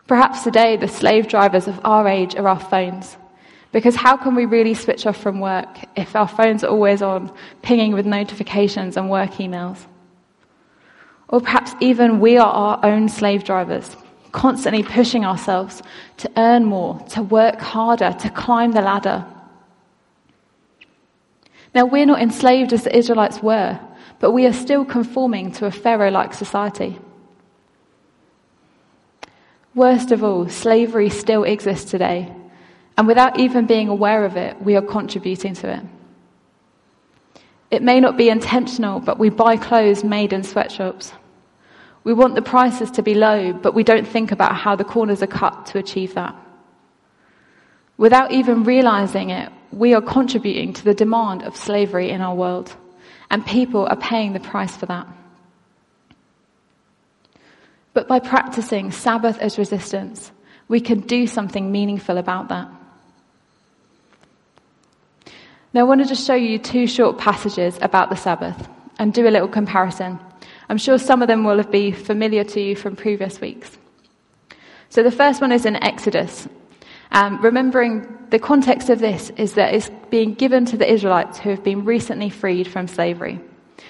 Perhaps 0.09 0.43
today 0.43 0.77
the 0.77 0.89
slave 0.89 1.29
drivers 1.29 1.69
of 1.69 1.81
our 1.85 2.09
age 2.09 2.35
are 2.35 2.49
our 2.49 2.59
phones. 2.59 3.17
Because 3.71 3.95
how 3.95 4.17
can 4.17 4.35
we 4.35 4.47
really 4.47 4.73
switch 4.73 5.07
off 5.07 5.19
from 5.19 5.39
work 5.39 5.69
if 5.95 6.17
our 6.17 6.27
phones 6.27 6.65
are 6.65 6.71
always 6.71 7.03
on, 7.03 7.31
pinging 7.61 7.93
with 7.93 8.07
notifications 8.07 8.97
and 8.97 9.11
work 9.11 9.33
emails? 9.33 9.87
Or 11.29 11.43
perhaps 11.43 11.73
even 11.81 12.21
we 12.21 12.39
are 12.39 12.51
our 12.51 12.81
own 12.83 13.11
slave 13.11 13.45
drivers, 13.45 13.95
constantly 14.33 14.83
pushing 14.83 15.27
ourselves 15.27 15.83
to 16.17 16.31
earn 16.39 16.65
more, 16.65 16.99
to 17.11 17.23
work 17.23 17.61
harder, 17.61 18.17
to 18.21 18.31
climb 18.31 18.73
the 18.73 18.81
ladder. 18.81 19.27
Now, 21.75 21.85
we're 21.85 22.07
not 22.07 22.23
enslaved 22.23 22.73
as 22.73 22.85
the 22.85 22.97
Israelites 22.97 23.43
were, 23.43 23.79
but 24.21 24.33
we 24.33 24.47
are 24.47 24.55
still 24.55 24.87
conforming 24.87 25.53
to 25.53 25.67
a 25.67 25.71
Pharaoh 25.71 26.11
like 26.11 26.33
society. 26.33 26.99
Worst 29.79 30.11
of 30.11 30.25
all, 30.25 30.49
slavery 30.49 31.09
still 31.09 31.45
exists 31.45 31.89
today, 31.89 32.33
and 32.97 33.07
without 33.07 33.39
even 33.39 33.67
being 33.67 33.87
aware 33.87 34.25
of 34.25 34.37
it, 34.37 34.61
we 34.61 34.75
are 34.75 34.83
contributing 34.83 35.55
to 35.55 35.73
it. 35.73 35.85
It 37.71 37.81
may 37.81 38.01
not 38.01 38.17
be 38.17 38.29
intentional, 38.29 38.99
but 38.99 39.21
we 39.21 39.31
buy 39.31 39.57
clothes 39.57 40.03
made 40.03 40.33
in 40.33 40.43
sweatshops. 40.43 41.13
We 42.03 42.13
want 42.13 42.35
the 42.35 42.43
prices 42.43 42.91
to 42.91 43.03
be 43.05 43.15
low, 43.15 43.53
but 43.53 43.73
we 43.73 43.85
don't 43.85 44.09
think 44.09 44.33
about 44.33 44.57
how 44.57 44.75
the 44.75 44.83
corners 44.83 45.23
are 45.23 45.29
cut 45.29 45.67
to 45.67 45.79
achieve 45.79 46.15
that. 46.15 46.35
Without 47.99 48.33
even 48.33 48.65
realizing 48.65 49.31
it, 49.31 49.53
we 49.71 49.95
are 49.95 50.03
contributing 50.03 50.73
to 50.73 50.83
the 50.83 50.93
demand 50.93 51.45
of 51.45 51.57
slavery 51.57 52.11
in 52.11 52.21
our 52.21 52.35
world, 52.35 52.75
and 53.31 53.47
people 53.47 53.87
are 53.87 53.95
paying 54.11 54.33
the 54.33 54.41
price 54.41 54.77
for 54.77 54.87
that. 54.87 55.07
But 57.99 58.07
by 58.07 58.21
practicing 58.21 58.93
Sabbath 58.93 59.41
as 59.41 59.59
resistance, 59.59 60.31
we 60.69 60.81
can 60.81 61.01
do 61.01 61.27
something 61.27 61.73
meaningful 61.73 62.17
about 62.17 62.49
that. 62.49 62.69
Now, 65.75 65.81
I 65.81 65.83
want 65.83 66.03
to 66.03 66.07
just 66.07 66.25
show 66.25 66.37
you 66.37 66.61
two 66.61 66.87
short 66.87 67.19
passages 67.19 67.77
about 67.83 68.09
the 68.09 68.15
Sabbath 68.15 68.69
and 69.01 69.13
do 69.13 69.27
a 69.27 69.35
little 69.35 69.49
comparison. 69.49 70.21
I'm 70.69 70.79
sure 70.79 70.97
some 70.97 71.23
of 71.23 71.27
them 71.27 71.43
will 71.43 71.61
be 71.65 71.91
familiar 71.91 72.45
to 72.45 72.61
you 72.61 72.77
from 72.77 72.95
previous 72.95 73.41
weeks. 73.41 73.77
So, 74.91 75.03
the 75.03 75.11
first 75.11 75.41
one 75.41 75.51
is 75.51 75.67
in 75.67 75.75
Exodus. 75.83 76.47
Um, 77.11 77.43
remembering 77.43 78.07
the 78.31 78.39
context 78.39 78.91
of 78.91 79.01
this 79.01 79.31
is 79.31 79.55
that 79.55 79.75
it's 79.75 79.91
being 80.09 80.35
given 80.35 80.67
to 80.67 80.77
the 80.77 80.89
Israelites 80.89 81.41
who 81.41 81.51
have 81.51 81.65
been 81.65 81.85
recently 81.85 82.31
freed 82.31 82.69
from 82.69 82.87
slavery. 82.87 83.41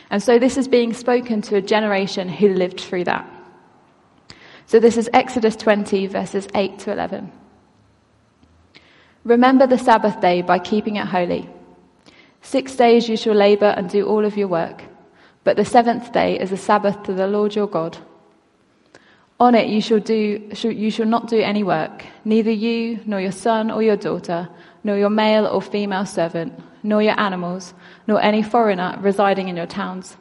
And 0.09 0.23
so, 0.23 0.39
this 0.39 0.57
is 0.57 0.67
being 0.67 0.95
spoken 0.95 1.43
to 1.43 1.57
a 1.57 1.61
generation 1.61 2.31
who 2.31 2.55
lived 2.55 2.81
through 2.81 3.05
that. 3.05 3.35
So 4.69 4.79
this 4.79 4.99
is 4.99 5.09
Exodus 5.15 5.57
20, 5.57 6.09
verses 6.09 6.47
8 6.55 6.79
to 6.81 6.93
11. 6.93 7.33
Remember 9.25 9.67
the 9.67 9.79
Sabbath 9.79 10.21
day 10.21 10.43
by 10.43 10.59
keeping 10.59 10.97
it 10.97 11.07
holy. 11.07 11.49
Six 12.43 12.77
days 12.77 13.09
you 13.09 13.17
shall 13.17 13.33
labor 13.33 13.73
and 13.79 13.89
do 13.89 14.07
all 14.07 14.27
of 14.27 14.37
your 14.37 14.49
work, 14.49 14.83
but 15.43 15.57
the 15.57 15.65
seventh 15.65 16.13
day 16.13 16.39
is 16.39 16.53
a 16.53 16.59
Sabbath 16.59 17.03
to 17.05 17.15
the 17.15 17.27
Lord 17.27 17.55
your 17.55 17.67
God. 17.67 17.97
On 19.41 19.55
it 19.55 19.69
you 19.69 19.81
shall, 19.81 20.01
do, 20.01 20.51
you 20.63 20.91
shall 20.91 21.07
not 21.07 21.29
do 21.29 21.41
any 21.41 21.63
work, 21.63 22.05
neither 22.27 22.51
you, 22.51 23.01
nor 23.07 23.23
your 23.23 23.33
son 23.33 23.71
or 23.71 23.83
your 23.83 23.97
daughter, 23.97 24.51
nor 24.85 24.99
your 24.99 25.09
male 25.09 25.47
or 25.47 25.63
female 25.63 26.05
servant, 26.05 26.53
nor 26.83 27.03
your 27.03 27.19
animals, 27.19 27.73
nor 28.07 28.21
any 28.21 28.43
foreigner 28.43 28.99
residing 29.01 29.49
in 29.49 29.57
your 29.57 29.65
towns. 29.65 30.19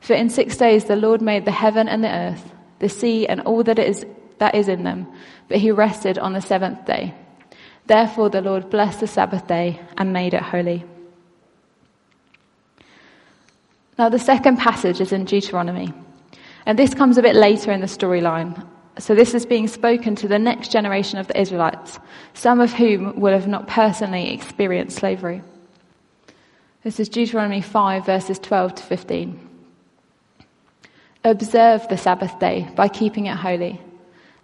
For 0.00 0.14
in 0.14 0.30
six 0.30 0.56
days 0.56 0.86
the 0.86 0.96
Lord 0.96 1.20
made 1.20 1.44
the 1.44 1.50
heaven 1.50 1.88
and 1.88 2.02
the 2.02 2.10
earth 2.10 2.54
the 2.78 2.88
sea 2.88 3.26
and 3.26 3.40
all 3.42 3.62
that 3.64 3.78
is, 3.78 4.04
that 4.38 4.54
is 4.54 4.68
in 4.68 4.84
them, 4.84 5.06
but 5.48 5.58
he 5.58 5.70
rested 5.70 6.18
on 6.18 6.32
the 6.32 6.40
seventh 6.40 6.84
day. 6.84 7.14
Therefore 7.86 8.28
the 8.30 8.40
Lord 8.40 8.70
blessed 8.70 9.00
the 9.00 9.06
Sabbath 9.06 9.46
day 9.46 9.80
and 9.96 10.12
made 10.12 10.34
it 10.34 10.42
holy. 10.42 10.84
Now 13.98 14.08
the 14.08 14.18
second 14.18 14.58
passage 14.58 15.00
is 15.00 15.12
in 15.12 15.24
Deuteronomy, 15.24 15.92
and 16.66 16.78
this 16.78 16.94
comes 16.94 17.16
a 17.16 17.22
bit 17.22 17.34
later 17.34 17.72
in 17.72 17.80
the 17.80 17.86
storyline. 17.86 18.66
So 18.98 19.14
this 19.14 19.34
is 19.34 19.46
being 19.46 19.68
spoken 19.68 20.16
to 20.16 20.28
the 20.28 20.38
next 20.38 20.72
generation 20.72 21.18
of 21.18 21.28
the 21.28 21.38
Israelites, 21.40 21.98
some 22.34 22.60
of 22.60 22.72
whom 22.72 23.20
will 23.20 23.32
have 23.32 23.46
not 23.46 23.68
personally 23.68 24.32
experienced 24.32 24.98
slavery. 24.98 25.42
This 26.82 27.00
is 27.00 27.08
Deuteronomy 27.08 27.60
5 27.60 28.06
verses 28.06 28.38
12 28.38 28.76
to 28.76 28.82
15. 28.82 29.45
Observe 31.26 31.88
the 31.88 31.96
Sabbath 31.96 32.38
day 32.38 32.68
by 32.76 32.86
keeping 32.86 33.26
it 33.26 33.36
holy, 33.36 33.80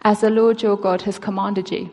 as 0.02 0.20
the 0.20 0.30
Lord 0.30 0.62
your 0.62 0.76
God 0.76 1.02
has 1.02 1.16
commanded 1.16 1.70
you. 1.70 1.88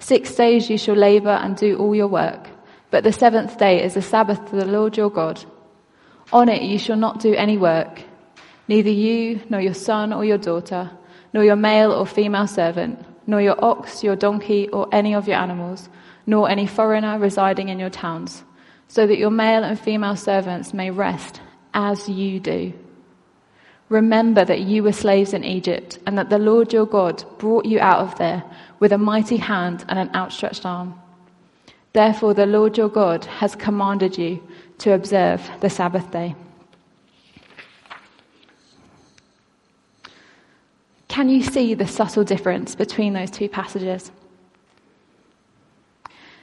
Six 0.00 0.34
days 0.34 0.68
you 0.68 0.76
shall 0.76 0.96
labor 0.96 1.30
and 1.30 1.56
do 1.56 1.78
all 1.78 1.94
your 1.94 2.08
work, 2.08 2.46
but 2.90 3.04
the 3.04 3.12
seventh 3.12 3.56
day 3.56 3.82
is 3.82 3.96
a 3.96 4.02
Sabbath 4.02 4.50
to 4.50 4.56
the 4.56 4.66
Lord 4.66 4.98
your 4.98 5.08
God. 5.08 5.42
On 6.30 6.50
it 6.50 6.60
you 6.60 6.78
shall 6.78 6.98
not 6.98 7.20
do 7.20 7.32
any 7.32 7.56
work, 7.56 8.02
neither 8.68 8.90
you, 8.90 9.40
nor 9.48 9.62
your 9.62 9.72
son 9.72 10.12
or 10.12 10.26
your 10.26 10.36
daughter, 10.36 10.90
nor 11.32 11.42
your 11.42 11.56
male 11.56 11.90
or 11.90 12.04
female 12.04 12.46
servant, 12.46 13.02
nor 13.26 13.40
your 13.40 13.64
ox, 13.64 14.04
your 14.04 14.14
donkey, 14.14 14.68
or 14.68 14.88
any 14.92 15.14
of 15.14 15.26
your 15.26 15.38
animals, 15.38 15.88
nor 16.26 16.50
any 16.50 16.66
foreigner 16.66 17.18
residing 17.18 17.70
in 17.70 17.78
your 17.78 17.88
towns, 17.88 18.44
so 18.88 19.06
that 19.06 19.16
your 19.16 19.30
male 19.30 19.64
and 19.64 19.80
female 19.80 20.16
servants 20.16 20.74
may 20.74 20.90
rest 20.90 21.40
as 21.72 22.10
you 22.10 22.38
do. 22.38 22.74
Remember 23.88 24.44
that 24.44 24.60
you 24.60 24.82
were 24.82 24.92
slaves 24.92 25.34
in 25.34 25.44
Egypt, 25.44 25.98
and 26.06 26.16
that 26.16 26.30
the 26.30 26.38
Lord 26.38 26.72
your 26.72 26.86
God 26.86 27.24
brought 27.38 27.66
you 27.66 27.78
out 27.80 28.00
of 28.00 28.16
there 28.18 28.42
with 28.80 28.92
a 28.92 28.98
mighty 28.98 29.36
hand 29.36 29.84
and 29.88 29.98
an 29.98 30.10
outstretched 30.14 30.64
arm. 30.64 30.94
Therefore, 31.92 32.32
the 32.32 32.46
Lord 32.46 32.78
your 32.78 32.88
God 32.88 33.26
has 33.26 33.54
commanded 33.54 34.16
you 34.16 34.42
to 34.78 34.94
observe 34.94 35.42
the 35.60 35.68
Sabbath 35.68 36.10
day. 36.10 36.34
Can 41.08 41.28
you 41.28 41.42
see 41.42 41.74
the 41.74 41.86
subtle 41.86 42.24
difference 42.24 42.74
between 42.74 43.12
those 43.12 43.30
two 43.30 43.48
passages? 43.48 44.10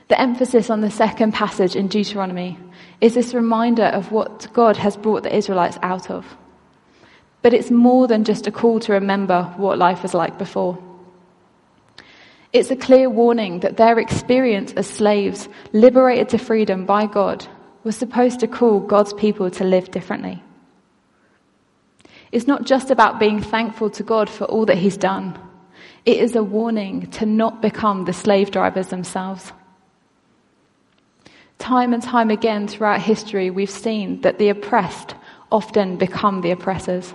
The 0.10 0.22
emphasis 0.22 0.69
on 0.69 0.81
the 0.81 0.91
second 0.91 1.34
passage 1.34 1.75
in 1.75 1.88
Deuteronomy 1.88 2.60
is 3.01 3.15
this 3.15 3.34
reminder 3.34 3.86
of 3.86 4.12
what 4.12 4.48
God 4.53 4.77
has 4.77 4.96
brought 4.96 5.24
the 5.24 5.36
Israelites 5.36 5.79
out 5.81 6.12
of. 6.12 6.38
But 7.41 7.53
it's 7.53 7.72
more 7.72 8.08
than 8.08 8.24
just 8.25 8.48
a 8.48 8.51
call 8.51 8.79
to 8.81 8.93
remember 8.93 9.43
what 9.58 9.77
life 9.77 10.03
was 10.03 10.13
like 10.13 10.38
before. 10.38 10.77
It's 12.51 12.72
a 12.72 12.75
clear 12.75 13.10
warning 13.10 13.60
that 13.60 13.77
their 13.77 14.00
experience 14.00 14.74
as 14.74 14.88
slaves, 14.88 15.48
liberated 15.72 16.29
to 16.29 16.38
freedom 16.38 16.86
by 16.86 17.05
God, 17.05 17.46
was 17.84 17.96
supposed 17.96 18.39
to 18.39 18.48
call 18.48 18.79
God's 18.79 19.13
people 19.13 19.50
to 19.51 19.63
live 19.63 19.91
differently. 19.91 20.43
It's 22.31 22.48
not 22.48 22.65
just 22.65 22.91
about 22.91 23.19
being 23.19 23.41
thankful 23.41 23.89
to 23.91 24.03
God 24.03 24.29
for 24.29 24.46
all 24.46 24.65
that 24.65 24.77
He's 24.77 24.98
done. 24.98 25.39
It 26.05 26.17
is 26.17 26.36
a 26.36 26.43
warning 26.43 27.10
to 27.12 27.25
not 27.25 27.62
become 27.62 28.05
the 28.05 28.13
slave 28.13 28.51
drivers 28.51 28.88
themselves. 28.88 29.51
Time 31.58 31.93
and 31.93 32.01
time 32.01 32.29
again 32.31 32.67
throughout 32.67 33.01
history, 33.01 33.50
we've 33.50 33.69
seen 33.69 34.22
that 34.22 34.39
the 34.39 34.50
oppressed 34.50 35.15
often 35.51 35.98
become 35.98 36.41
the 36.41 36.51
oppressors. 36.51 37.13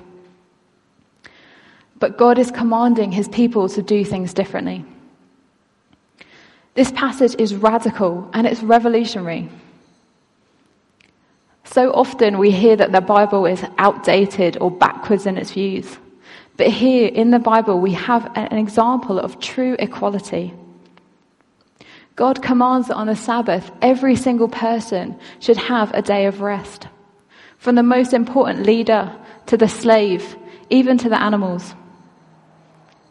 But 1.99 2.19
God 2.19 2.39
is 2.39 2.51
commanding 2.51 3.13
his 3.13 3.29
people 3.29 3.69
to 3.71 3.83
do 3.83 4.05
things 4.05 4.35
differently. 4.35 4.85
This 6.75 6.91
passage 6.91 7.37
is 7.39 7.55
radical 7.55 8.29
and 8.33 8.47
it's 8.47 8.63
revolutionary. 8.63 9.49
So 11.65 11.93
often 11.93 12.39
we 12.39 12.51
hear 12.51 12.77
that 12.77 12.93
the 12.93 13.01
Bible 13.01 13.47
is 13.47 13.65
outdated 13.79 14.59
or 14.61 14.71
backwards 14.71 15.27
in 15.27 15.39
its 15.39 15.53
views. 15.53 15.99
But 16.57 16.69
here 16.69 17.09
in 17.09 17.31
the 17.31 17.39
Bible, 17.39 17.81
we 17.81 17.93
have 17.95 18.31
an 18.37 18.59
example 18.59 19.19
of 19.19 19.41
true 19.41 19.77
equality. 19.79 20.53
God 22.17 22.43
commands 22.43 22.89
that 22.89 22.95
on 22.95 23.09
the 23.09 23.17
Sabbath, 23.17 23.71
every 23.83 24.15
single 24.15 24.49
person 24.49 25.19
should 25.41 25.57
have 25.57 25.93
a 25.95 26.03
day 26.03 26.27
of 26.27 26.41
rest. 26.41 26.87
From 27.59 27.75
the 27.75 27.83
most 27.83 28.13
important 28.13 28.67
leader 28.67 29.13
to 29.47 29.57
the 29.57 29.69
slave, 29.69 30.37
even 30.71 30.99
to 30.99 31.09
the 31.09 31.21
animals. 31.21 31.75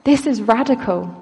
This 0.03 0.27
is 0.27 0.41
radical. 0.41 1.15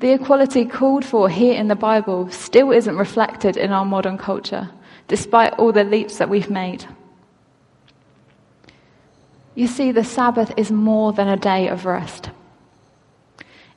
The 0.00 0.12
equality 0.12 0.66
called 0.66 1.04
for 1.04 1.30
here 1.30 1.54
in 1.54 1.68
the 1.68 1.76
Bible 1.76 2.30
still 2.30 2.72
isn't 2.72 2.96
reflected 2.96 3.56
in 3.56 3.72
our 3.72 3.86
modern 3.86 4.18
culture, 4.18 4.70
despite 5.08 5.54
all 5.54 5.72
the 5.72 5.84
leaps 5.84 6.18
that 6.18 6.28
we've 6.28 6.50
made. 6.50 6.84
You 9.54 9.66
see, 9.66 9.92
the 9.92 10.04
Sabbath 10.04 10.52
is 10.56 10.70
more 10.70 11.12
than 11.12 11.28
a 11.28 11.36
day 11.36 11.68
of 11.68 11.86
rest. 11.86 12.30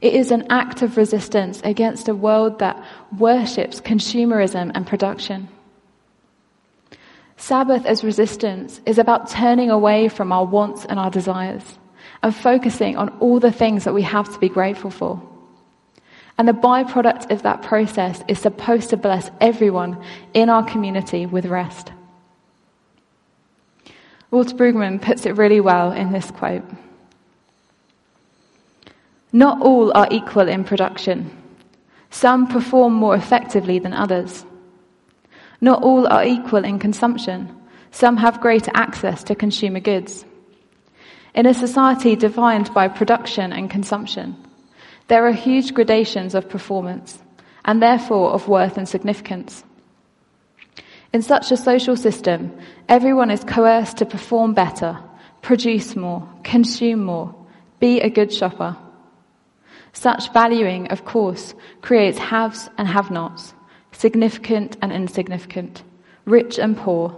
It 0.01 0.13
is 0.13 0.31
an 0.31 0.47
act 0.49 0.81
of 0.81 0.97
resistance 0.97 1.61
against 1.63 2.09
a 2.09 2.15
world 2.15 2.59
that 2.59 2.83
worships 3.17 3.79
consumerism 3.79 4.71
and 4.75 4.85
production. 4.85 5.47
Sabbath 7.37 7.85
as 7.85 8.03
resistance 8.03 8.81
is 8.85 8.97
about 8.97 9.29
turning 9.29 9.69
away 9.69 10.09
from 10.09 10.31
our 10.31 10.45
wants 10.45 10.83
and 10.85 10.99
our 10.99 11.11
desires 11.11 11.77
and 12.23 12.35
focusing 12.35 12.97
on 12.97 13.09
all 13.19 13.39
the 13.39 13.51
things 13.51 13.83
that 13.83 13.93
we 13.93 14.01
have 14.01 14.31
to 14.33 14.39
be 14.39 14.49
grateful 14.49 14.89
for. 14.89 15.21
And 16.37 16.47
the 16.47 16.53
byproduct 16.53 17.31
of 17.31 17.41
that 17.43 17.63
process 17.63 18.23
is 18.27 18.39
supposed 18.39 18.89
to 18.91 18.97
bless 18.97 19.31
everyone 19.41 20.03
in 20.33 20.49
our 20.49 20.63
community 20.63 21.25
with 21.25 21.45
rest. 21.45 21.91
Walter 24.29 24.55
Brueggemann 24.55 25.01
puts 25.01 25.25
it 25.25 25.37
really 25.37 25.61
well 25.61 25.91
in 25.91 26.11
this 26.11 26.29
quote. 26.31 26.63
Not 29.31 29.61
all 29.61 29.91
are 29.95 30.07
equal 30.11 30.47
in 30.47 30.63
production. 30.63 31.31
Some 32.09 32.47
perform 32.47 32.93
more 32.93 33.15
effectively 33.15 33.79
than 33.79 33.93
others. 33.93 34.45
Not 35.59 35.81
all 35.81 36.07
are 36.07 36.23
equal 36.23 36.63
in 36.63 36.79
consumption. 36.79 37.53
Some 37.91 38.17
have 38.17 38.41
greater 38.41 38.71
access 38.73 39.23
to 39.25 39.35
consumer 39.35 39.79
goods. 39.79 40.25
In 41.37 41.45
a 41.45 41.53
society 41.53 42.15
defined 42.15 42.73
by 42.73 42.87
production 42.87 43.53
and 43.53 43.69
consumption, 43.69 44.35
there 45.07 45.27
are 45.27 45.31
huge 45.31 45.75
gradations 45.75 46.33
of 46.33 46.49
performance 46.49 47.19
and 47.63 47.79
therefore 47.79 48.31
of 48.31 48.47
worth 48.47 48.75
and 48.75 48.89
significance. 48.89 49.63
In 51.13 51.21
such 51.21 51.51
a 51.51 51.57
social 51.57 51.95
system, 51.95 52.51
everyone 52.89 53.29
is 53.29 53.43
coerced 53.43 53.97
to 53.97 54.05
perform 54.07 54.55
better, 54.55 54.97
produce 55.43 55.95
more, 55.95 56.27
consume 56.43 57.03
more, 57.03 57.35
be 57.79 58.01
a 58.01 58.09
good 58.09 58.33
shopper. 58.33 58.75
Such 59.93 60.33
valuing, 60.33 60.87
of 60.87 61.05
course, 61.05 61.53
creates 61.83 62.17
haves 62.17 62.67
and 62.79 62.87
have 62.87 63.11
nots, 63.11 63.53
significant 63.91 64.75
and 64.81 64.91
insignificant, 64.91 65.83
rich 66.25 66.57
and 66.57 66.75
poor, 66.75 67.15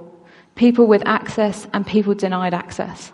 people 0.56 0.88
with 0.88 1.04
access 1.06 1.70
and 1.72 1.88
people 1.88 2.16
denied 2.16 2.54
access. 2.54 3.14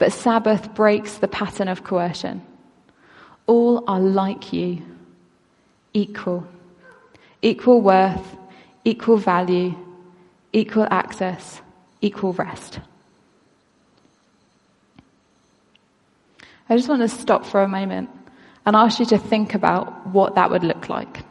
But 0.00 0.14
Sabbath 0.14 0.74
breaks 0.74 1.18
the 1.18 1.28
pattern 1.28 1.68
of 1.68 1.84
coercion. 1.84 2.40
All 3.46 3.84
are 3.86 4.00
like 4.00 4.50
you, 4.50 4.80
equal, 5.92 6.46
equal 7.42 7.82
worth, 7.82 8.36
equal 8.82 9.18
value, 9.18 9.74
equal 10.54 10.88
access, 10.90 11.60
equal 12.00 12.32
rest. 12.32 12.80
I 16.70 16.76
just 16.78 16.88
want 16.88 17.02
to 17.02 17.08
stop 17.08 17.44
for 17.44 17.62
a 17.62 17.68
moment 17.68 18.08
and 18.64 18.74
ask 18.74 19.00
you 19.00 19.06
to 19.06 19.18
think 19.18 19.52
about 19.52 20.06
what 20.06 20.34
that 20.36 20.50
would 20.50 20.64
look 20.64 20.88
like. 20.88 21.24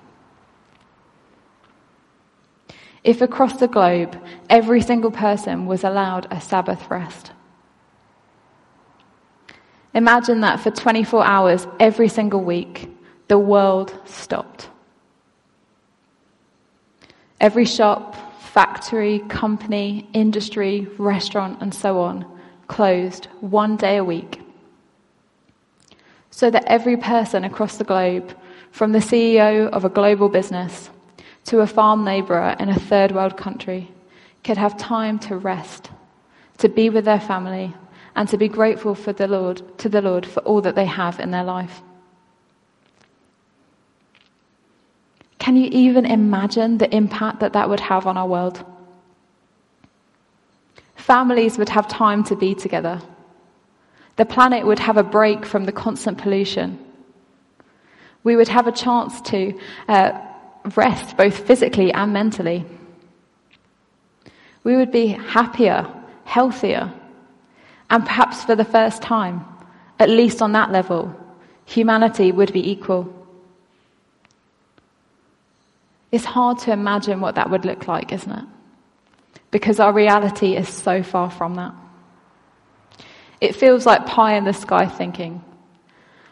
If 3.03 3.21
across 3.21 3.58
the 3.58 3.67
globe 3.67 4.15
every 4.47 4.82
single 4.82 5.10
person 5.10 5.65
was 5.65 5.84
allowed 5.84 6.27
a 6.29 6.39
Sabbath 6.39 6.91
rest, 6.91 7.32
Imagine 9.93 10.41
that 10.41 10.60
for 10.60 10.71
24 10.71 11.25
hours 11.25 11.67
every 11.80 12.10
single 12.10 12.43
week, 12.43 12.89
the 13.28 13.39
world 13.39 13.97
stopped. 14.06 14.69
Every 17.39 17.65
shop, 17.65 18.15
factory, 18.41 19.19
company, 19.30 20.08
industry, 20.13 20.88
restaurant, 20.97 21.62
and 21.62 21.73
so 21.73 21.99
on 22.02 22.25
closed 22.67 23.25
one 23.41 23.75
day 23.78 23.97
a 23.97 24.04
week. 24.04 24.41
So 26.30 26.52
that 26.52 26.65
every 26.65 26.97
person 26.97 27.43
across 27.43 27.78
the 27.78 27.84
globe, 27.84 28.36
from 28.71 28.91
the 28.91 28.99
CEO 28.99 29.69
of 29.69 29.84
a 29.86 29.89
global 29.89 30.30
business 30.30 30.89
to 31.45 31.62
a 31.62 31.67
farm 31.67 32.06
labourer 32.06 32.56
in 32.60 32.69
a 32.69 32.80
third 32.80 33.12
world 33.12 33.36
country, 33.36 33.91
could 34.43 34.58
have 34.58 34.78
time 34.78 35.17
to 35.19 35.36
rest, 35.38 35.89
to 36.60 36.69
be 36.69 36.89
with 36.89 37.06
their 37.06 37.19
family, 37.19 37.73
and 38.19 38.27
to 38.27 38.38
be 38.38 38.49
grateful 38.49 38.95
for 38.95 39.13
the 39.13 39.29
Lord, 39.29 39.62
to 39.77 39.88
the 39.88 40.01
Lord 40.01 40.25
for 40.25 40.41
all 40.41 40.60
that 40.63 40.75
they 40.75 40.86
have 40.86 41.21
in 41.21 41.32
their 41.32 41.45
life. 41.45 41.82
Can 45.38 45.55
you 45.55 45.69
even 45.71 46.05
imagine 46.05 46.79
the 46.79 46.93
impact 46.93 47.39
that 47.39 47.53
that 47.53 47.69
would 47.69 47.79
have 47.79 48.05
on 48.05 48.17
our 48.17 48.27
world? 48.27 48.62
Families 50.97 51.58
would 51.58 51.69
have 51.69 51.88
time 51.88 52.25
to 52.25 52.36
be 52.36 52.53
together. 52.53 53.01
The 54.17 54.25
planet 54.25 54.67
would 54.67 54.79
have 54.79 54.97
a 54.97 55.03
break 55.03 55.45
from 55.45 55.63
the 55.63 55.71
constant 55.71 56.17
pollution. 56.17 56.77
We 58.25 58.36
would 58.36 58.49
have 58.49 58.67
a 58.67 58.73
chance 58.73 59.21
to 59.32 59.58
uh, 59.88 60.19
rest 60.75 61.15
both 61.15 61.47
physically 61.47 61.93
and 61.93 62.12
mentally. 62.12 62.65
We 64.65 64.75
would 64.75 64.91
be 64.91 65.08
happier, 65.08 65.88
healthier, 66.25 66.91
and 67.89 68.06
perhaps 68.06 68.43
for 68.43 68.56
the 68.56 68.65
first 68.65 69.02
time, 69.02 69.45
at 69.99 70.10
least 70.10 70.41
on 70.41 70.52
that 70.54 70.71
level, 70.71 71.15
humanity 71.65 72.32
would 72.32 72.54
be 72.54 72.71
equal. 72.71 73.13
It's 76.12 76.25
hard 76.25 76.60
to 76.60 76.71
imagine 76.71 77.21
what 77.21 77.36
that 77.36 77.49
would 77.49 77.65
look 77.65 77.88
like, 77.88 78.12
isn't 78.12 78.32
it? 78.32 78.45
Because 79.52 79.80
our 79.80 79.93
reality 79.93 80.56
is 80.56 80.67
so 80.69 81.04
far 81.04 81.30
from 81.30 81.56
that. 81.56 81.73
It 83.41 83.56
feels 83.56 83.86
like 83.86 84.06
pie 84.06 84.36
in 84.36 84.43
the 84.43 84.54
sky 84.54 84.86
thinking. 84.86 85.43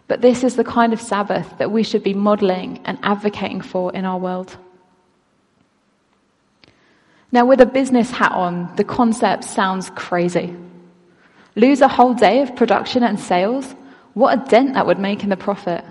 But 0.08 0.22
this 0.22 0.44
is 0.44 0.56
the 0.56 0.64
kind 0.64 0.94
of 0.94 1.02
Sabbath 1.02 1.58
that 1.58 1.72
we 1.72 1.84
should 1.84 2.04
be 2.04 2.14
modeling 2.14 2.82
and 2.86 2.98
advocating 3.04 3.62
for 3.62 3.94
in 3.94 4.06
our 4.06 4.18
world. 4.18 4.58
Now, 7.32 7.46
with 7.46 7.60
a 7.60 7.66
business 7.66 8.10
hat 8.10 8.32
on, 8.32 8.74
the 8.78 8.86
concept 8.86 9.44
sounds 9.44 9.90
crazy. 9.92 10.56
Lose 11.58 11.82
a 11.82 11.88
whole 11.88 12.14
day 12.14 12.44
of 12.44 12.56
production 12.56 13.02
and 13.02 13.20
sales? 13.20 13.66
What 14.14 14.38
a 14.38 14.50
dent 14.50 14.76
that 14.76 14.86
would 14.86 15.00
make 15.00 15.24
in 15.24 15.30
the 15.30 15.36
profit. 15.36 15.84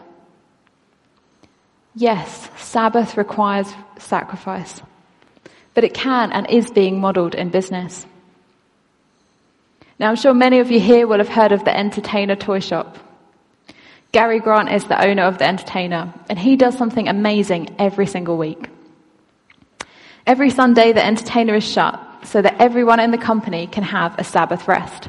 Yes, 1.96 2.48
Sabbath 2.56 3.16
requires 3.16 3.66
sacrifice, 3.98 4.80
but 5.74 5.82
it 5.82 5.92
can 5.92 6.30
and 6.30 6.48
is 6.48 6.70
being 6.70 7.00
modeled 7.00 7.34
in 7.34 7.50
business. 7.50 8.06
Now, 9.98 10.10
I'm 10.10 10.16
sure 10.16 10.34
many 10.34 10.60
of 10.60 10.70
you 10.70 10.78
here 10.78 11.08
will 11.08 11.18
have 11.18 11.28
heard 11.28 11.50
of 11.50 11.64
the 11.64 11.76
Entertainer 11.76 12.36
Toy 12.36 12.60
Shop. 12.60 12.96
Gary 14.12 14.38
Grant 14.38 14.70
is 14.70 14.84
the 14.84 15.04
owner 15.04 15.24
of 15.24 15.38
the 15.38 15.48
Entertainer, 15.48 16.14
and 16.28 16.38
he 16.38 16.54
does 16.54 16.78
something 16.78 17.08
amazing 17.08 17.74
every 17.80 18.06
single 18.06 18.38
week. 18.38 18.68
Every 20.24 20.50
Sunday, 20.50 20.92
the 20.92 21.04
Entertainer 21.04 21.56
is 21.56 21.68
shut 21.68 21.98
so 22.22 22.40
that 22.40 22.60
everyone 22.60 23.00
in 23.00 23.10
the 23.10 23.18
company 23.18 23.66
can 23.66 23.82
have 23.82 24.16
a 24.16 24.22
Sabbath 24.22 24.68
rest. 24.68 25.08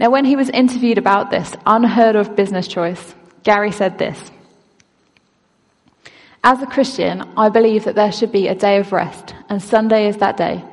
Now, 0.00 0.10
when 0.10 0.24
he 0.24 0.36
was 0.36 0.48
interviewed 0.50 0.98
about 0.98 1.30
this 1.30 1.54
unheard 1.66 2.14
of 2.14 2.36
business 2.36 2.68
choice, 2.68 3.14
Gary 3.42 3.72
said 3.72 3.98
this 3.98 4.30
As 6.44 6.62
a 6.62 6.66
Christian, 6.66 7.22
I 7.36 7.48
believe 7.48 7.84
that 7.84 7.96
there 7.96 8.12
should 8.12 8.30
be 8.30 8.46
a 8.46 8.54
day 8.54 8.78
of 8.78 8.92
rest, 8.92 9.34
and 9.48 9.60
Sunday 9.60 10.08
is 10.08 10.18
that 10.18 10.36
day. 10.36 10.64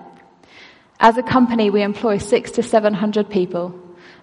As 0.99 1.17
a 1.17 1.23
company, 1.23 1.69
we 1.69 1.81
employ 1.81 2.19
six 2.19 2.51
to 2.51 2.63
seven 2.63 2.93
hundred 2.93 3.29
people. 3.29 3.73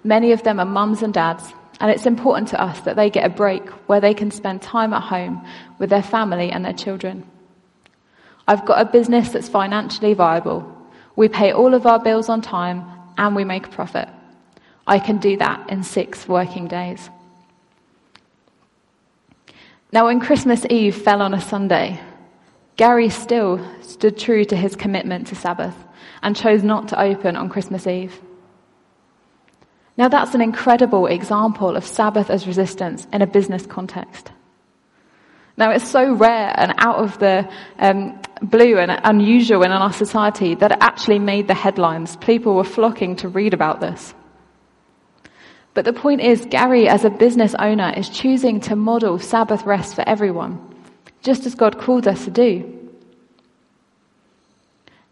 Many 0.05 0.33
of 0.33 0.45
them 0.45 0.61
are 0.61 0.65
mums 0.65 1.03
and 1.03 1.13
dads, 1.13 1.53
and 1.81 1.91
it's 1.91 2.07
important 2.07 2.49
to 2.49 2.63
us 2.63 2.81
that 2.83 2.95
they 2.95 3.11
get 3.11 3.27
a 3.27 3.35
break 3.35 3.69
where 3.89 4.01
they 4.01 4.15
can 4.15 4.31
spend 4.31 4.63
time 4.63 4.93
at 4.93 5.03
home 5.03 5.45
with 5.79 5.91
their 5.91 6.03
family 6.03 6.51
and 6.51 6.65
their 6.65 6.73
children. 6.73 7.25
I've 8.47 8.65
got 8.65 8.81
a 8.81 8.91
business 8.91 9.31
that's 9.31 9.49
financially 9.49 10.15
viable. 10.15 10.61
We 11.17 11.29
pay 11.29 11.53
all 11.53 11.75
of 11.75 11.87
our 11.87 11.99
bills 11.99 12.29
on 12.29 12.41
time 12.41 12.85
and 13.17 13.37
we 13.37 13.45
make 13.45 13.67
a 13.67 13.71
profit. 13.71 14.09
I 14.87 14.99
can 14.99 15.19
do 15.19 15.37
that 15.37 15.71
in 15.71 15.83
six 15.83 16.29
working 16.29 16.67
days. 16.67 17.09
Now, 19.93 20.07
when 20.07 20.21
Christmas 20.21 20.65
Eve 20.71 20.97
fell 20.97 21.21
on 21.21 21.35
a 21.35 21.41
Sunday, 21.41 22.01
Gary 22.77 23.11
still 23.11 23.61
stood 23.83 24.19
true 24.19 24.45
to 24.47 24.57
his 24.57 24.75
commitment 24.75 25.27
to 25.29 25.35
Sabbath 25.35 25.77
and 26.23 26.35
chose 26.35 26.63
not 26.63 26.89
to 26.89 27.01
open 27.01 27.37
on 27.37 27.51
Christmas 27.51 27.87
Eve. 27.87 28.19
Now, 29.97 30.09
that's 30.09 30.35
an 30.35 30.41
incredible 30.41 31.07
example 31.07 31.77
of 31.77 31.85
Sabbath 31.85 32.31
as 32.31 32.47
resistance 32.47 33.07
in 33.13 33.21
a 33.21 33.27
business 33.27 33.67
context. 33.67 34.33
Now, 35.59 35.71
it's 35.71 35.87
so 35.87 36.15
rare 36.15 36.55
and 36.57 36.73
out 36.79 36.97
of 36.97 37.19
the 37.19 37.47
um, 37.79 38.19
blue 38.41 38.79
and 38.79 38.91
unusual 39.05 39.63
in 39.63 39.71
our 39.71 39.93
society 39.93 40.55
that 40.55 40.73
it 40.73 40.79
actually 40.81 41.19
made 41.19 41.47
the 41.47 41.55
headlines. 41.55 42.17
People 42.17 42.55
were 42.55 42.65
flocking 42.65 43.17
to 43.17 43.29
read 43.29 43.53
about 43.53 43.81
this. 43.81 44.15
But 45.75 45.85
the 45.85 45.93
point 45.93 46.21
is, 46.21 46.45
Gary, 46.47 46.89
as 46.89 47.05
a 47.05 47.11
business 47.11 47.55
owner, 47.59 47.93
is 47.97 48.09
choosing 48.09 48.61
to 48.61 48.77
model 48.77 49.19
Sabbath 49.19 49.65
rest 49.65 49.95
for 49.95 50.07
everyone, 50.07 50.61
just 51.23 51.47
as 51.47 51.55
God 51.55 51.79
called 51.79 52.07
us 52.07 52.25
to 52.25 52.31
do. 52.31 52.79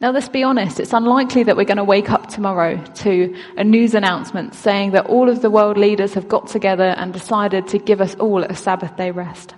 Now, 0.00 0.12
let's 0.12 0.30
be 0.30 0.42
honest, 0.42 0.80
it's 0.80 0.94
unlikely 0.94 1.42
that 1.42 1.56
we're 1.56 1.64
going 1.64 1.76
to 1.76 1.84
wake 1.84 2.10
up 2.10 2.28
tomorrow 2.28 2.82
to 2.96 3.36
a 3.58 3.64
news 3.64 3.94
announcement 3.94 4.54
saying 4.54 4.92
that 4.92 5.06
all 5.06 5.28
of 5.28 5.42
the 5.42 5.50
world 5.50 5.76
leaders 5.76 6.14
have 6.14 6.26
got 6.26 6.48
together 6.48 6.94
and 6.96 7.12
decided 7.12 7.68
to 7.68 7.78
give 7.78 8.00
us 8.00 8.14
all 8.14 8.42
a 8.42 8.54
Sabbath 8.54 8.96
day 8.96 9.10
rest. 9.10 9.54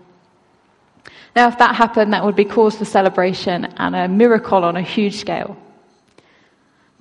Now, 1.37 1.49
if 1.49 1.59
that 1.59 1.77
happened, 1.77 2.13
that 2.13 2.25
would 2.25 2.35
be 2.35 2.45
cause 2.45 2.77
for 2.77 2.85
celebration 2.85 3.67
and 3.77 3.95
a 3.95 4.09
miracle 4.09 4.65
on 4.65 4.77
a 4.77 4.83
huge 4.83 5.19
scale. 5.19 5.57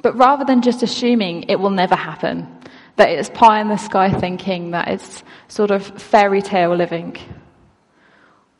But 0.02 0.16
rather 0.16 0.46
than 0.46 0.62
just 0.62 0.84
assuming 0.84 1.44
it 1.44 1.60
will 1.60 1.72
never 1.72 1.96
happen, 1.96 2.48
that 2.95 3.10
it's 3.10 3.30
pie 3.30 3.62
in 3.62 3.67
the 3.67 3.77
sky 3.77 4.12
thinking, 4.12 4.71
that 4.71 4.88
it's 4.88 5.23
sort 5.47 5.71
of 5.71 5.86
fairy 6.01 6.41
tale 6.41 6.75
living, 6.75 7.17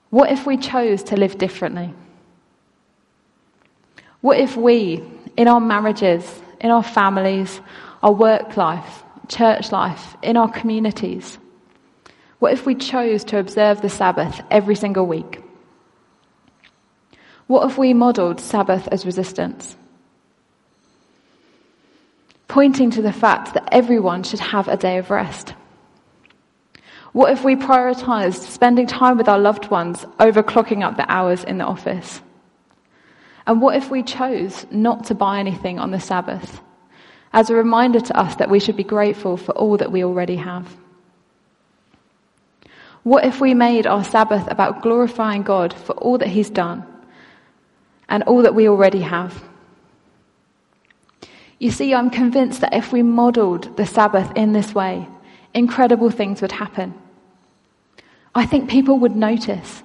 what 0.10 0.32
if 0.32 0.46
we 0.46 0.58
chose 0.58 1.04
to 1.04 1.18
live 1.18 1.38
differently? 1.38 1.94
What 4.20 4.40
if 4.40 4.56
we, 4.56 5.04
in 5.38 5.48
our 5.48 5.62
marriages, 5.62 6.24
in 6.60 6.70
our 6.70 6.84
families, 6.84 7.62
our 8.04 8.12
work 8.12 8.58
life, 8.58 9.04
church 9.28 9.72
life, 9.72 10.16
in 10.22 10.38
our 10.38 10.52
communities, 10.52 11.40
what 12.40 12.54
if 12.54 12.66
we 12.66 12.76
chose 12.76 13.24
to 13.26 13.40
observe 13.40 13.82
the 13.82 13.90
Sabbath 13.90 14.42
every 14.52 14.76
single 14.76 15.06
week? 15.06 15.42
What 17.48 17.70
if 17.70 17.78
we 17.78 17.94
modelled 17.94 18.40
Sabbath 18.40 18.88
as 18.92 19.06
resistance? 19.06 19.78
Pointing 22.52 22.92
to 22.92 23.02
the 23.02 23.14
fact 23.14 23.54
that 23.54 23.70
everyone 23.72 24.24
should 24.24 24.42
have 24.42 24.68
a 24.68 24.76
day 24.76 24.98
of 24.98 25.10
rest. 25.10 25.54
What 27.14 27.32
if 27.32 27.46
we 27.46 27.56
prioritised 27.56 28.42
spending 28.42 28.88
time 28.88 29.18
with 29.18 29.30
our 29.30 29.40
loved 29.40 29.72
ones 29.72 30.06
over 30.20 30.44
clocking 30.44 30.84
up 30.84 30.98
the 30.98 31.10
hours 31.10 31.46
in 31.46 31.60
the 31.60 31.64
office? 31.64 32.22
And 33.48 33.62
what 33.62 33.78
if 33.78 33.90
we 33.90 34.04
chose 34.04 34.68
not 34.70 35.06
to 35.06 35.16
buy 35.16 35.40
anything 35.40 35.80
on 35.80 35.92
the 35.92 36.00
Sabbath 36.02 36.60
as 37.32 37.50
a 37.50 37.56
reminder 37.56 38.02
to 38.02 38.20
us 38.20 38.36
that 38.36 38.50
we 38.50 38.60
should 38.60 38.76
be 38.76 38.84
grateful 38.84 39.38
for 39.38 39.54
all 39.54 39.78
that 39.78 39.94
we 39.94 40.04
already 40.04 40.36
have? 40.36 40.76
What 43.04 43.24
if 43.24 43.40
we 43.40 43.54
made 43.54 43.88
our 43.88 44.04
Sabbath 44.04 44.52
about 44.52 44.82
glorifying 44.82 45.44
God 45.44 45.74
for 45.74 45.94
all 45.94 46.18
that 46.18 46.28
He's 46.28 46.50
done 46.50 46.86
and 48.10 48.24
all 48.24 48.42
that 48.42 48.56
we 48.56 48.68
already 48.68 49.04
have? 49.04 49.42
You 51.62 51.70
see, 51.70 51.94
I'm 51.94 52.10
convinced 52.10 52.62
that 52.62 52.74
if 52.74 52.92
we 52.92 53.04
modelled 53.04 53.78
the 53.78 53.86
Sabbath 53.86 54.36
in 54.36 54.52
this 54.52 54.74
way, 54.74 55.08
incredible 55.54 56.10
things 56.10 56.42
would 56.42 56.52
happen. 56.52 56.96
I 58.34 58.48
think 58.48 58.68
people 58.68 58.98
would 58.98 59.16
notice. 59.16 59.84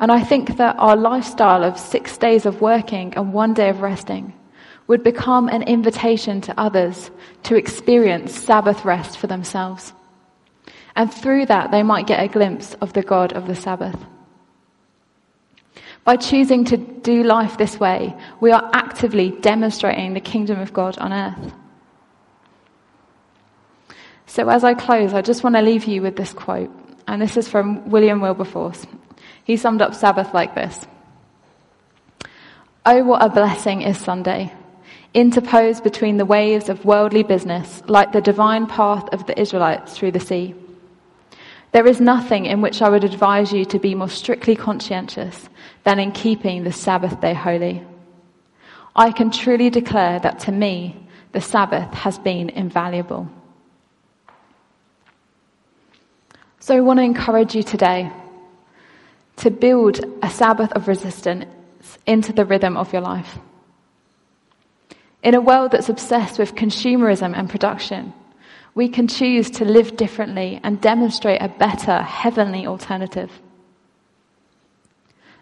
And 0.00 0.10
I 0.10 0.24
think 0.24 0.56
that 0.56 0.76
our 0.78 0.96
lifestyle 0.96 1.64
of 1.64 1.78
six 1.78 2.16
days 2.16 2.46
of 2.46 2.62
working 2.62 3.12
and 3.14 3.34
one 3.34 3.52
day 3.52 3.68
of 3.68 3.82
resting 3.82 4.32
would 4.86 5.04
become 5.04 5.50
an 5.50 5.64
invitation 5.64 6.40
to 6.40 6.58
others 6.58 7.10
to 7.42 7.56
experience 7.56 8.32
Sabbath 8.34 8.86
rest 8.86 9.18
for 9.18 9.26
themselves. 9.26 9.92
And 10.96 11.12
through 11.12 11.44
that, 11.46 11.70
they 11.70 11.82
might 11.82 12.06
get 12.06 12.24
a 12.24 12.28
glimpse 12.28 12.72
of 12.80 12.94
the 12.94 13.02
God 13.02 13.34
of 13.34 13.46
the 13.46 13.54
Sabbath. 13.54 14.02
By 16.08 16.16
choosing 16.16 16.64
to 16.64 16.78
do 16.78 17.22
life 17.22 17.58
this 17.58 17.78
way, 17.78 18.16
we 18.40 18.50
are 18.50 18.70
actively 18.72 19.28
demonstrating 19.28 20.14
the 20.14 20.20
kingdom 20.20 20.58
of 20.58 20.72
God 20.72 20.96
on 20.96 21.12
earth. 21.12 21.52
So 24.24 24.48
as 24.48 24.64
I 24.64 24.72
close, 24.72 25.12
I 25.12 25.20
just 25.20 25.44
want 25.44 25.56
to 25.56 25.60
leave 25.60 25.84
you 25.84 26.00
with 26.00 26.16
this 26.16 26.32
quote. 26.32 26.70
And 27.06 27.20
this 27.20 27.36
is 27.36 27.46
from 27.46 27.90
William 27.90 28.22
Wilberforce. 28.22 28.86
He 29.44 29.58
summed 29.58 29.82
up 29.82 29.94
Sabbath 29.94 30.32
like 30.32 30.54
this. 30.54 30.86
Oh, 32.86 33.04
what 33.04 33.22
a 33.22 33.28
blessing 33.28 33.82
is 33.82 33.98
Sunday, 33.98 34.50
interposed 35.12 35.84
between 35.84 36.16
the 36.16 36.24
waves 36.24 36.70
of 36.70 36.86
worldly 36.86 37.22
business, 37.22 37.82
like 37.86 38.12
the 38.12 38.22
divine 38.22 38.66
path 38.66 39.06
of 39.12 39.26
the 39.26 39.38
Israelites 39.38 39.92
through 39.92 40.12
the 40.12 40.20
sea. 40.20 40.54
There 41.72 41.86
is 41.86 42.00
nothing 42.00 42.46
in 42.46 42.62
which 42.62 42.80
I 42.80 42.88
would 42.88 43.04
advise 43.04 43.52
you 43.52 43.64
to 43.66 43.78
be 43.78 43.94
more 43.94 44.08
strictly 44.08 44.56
conscientious 44.56 45.48
than 45.84 45.98
in 45.98 46.12
keeping 46.12 46.64
the 46.64 46.72
Sabbath 46.72 47.20
day 47.20 47.34
holy. 47.34 47.84
I 48.96 49.12
can 49.12 49.30
truly 49.30 49.70
declare 49.70 50.18
that 50.20 50.40
to 50.40 50.52
me, 50.52 51.06
the 51.32 51.40
Sabbath 51.40 51.92
has 51.92 52.18
been 52.18 52.48
invaluable. 52.48 53.28
So 56.58 56.76
I 56.76 56.80
want 56.80 56.98
to 56.98 57.04
encourage 57.04 57.54
you 57.54 57.62
today 57.62 58.10
to 59.36 59.50
build 59.50 60.00
a 60.22 60.30
Sabbath 60.30 60.72
of 60.72 60.88
resistance 60.88 61.46
into 62.06 62.32
the 62.32 62.44
rhythm 62.44 62.76
of 62.76 62.92
your 62.92 63.02
life. 63.02 63.38
In 65.22 65.34
a 65.34 65.40
world 65.40 65.72
that's 65.72 65.88
obsessed 65.88 66.38
with 66.38 66.54
consumerism 66.54 67.36
and 67.36 67.48
production, 67.48 68.12
we 68.78 68.88
can 68.88 69.08
choose 69.08 69.50
to 69.50 69.64
live 69.64 69.96
differently 69.96 70.60
and 70.62 70.80
demonstrate 70.80 71.42
a 71.42 71.48
better 71.48 72.00
heavenly 72.00 72.64
alternative. 72.64 73.28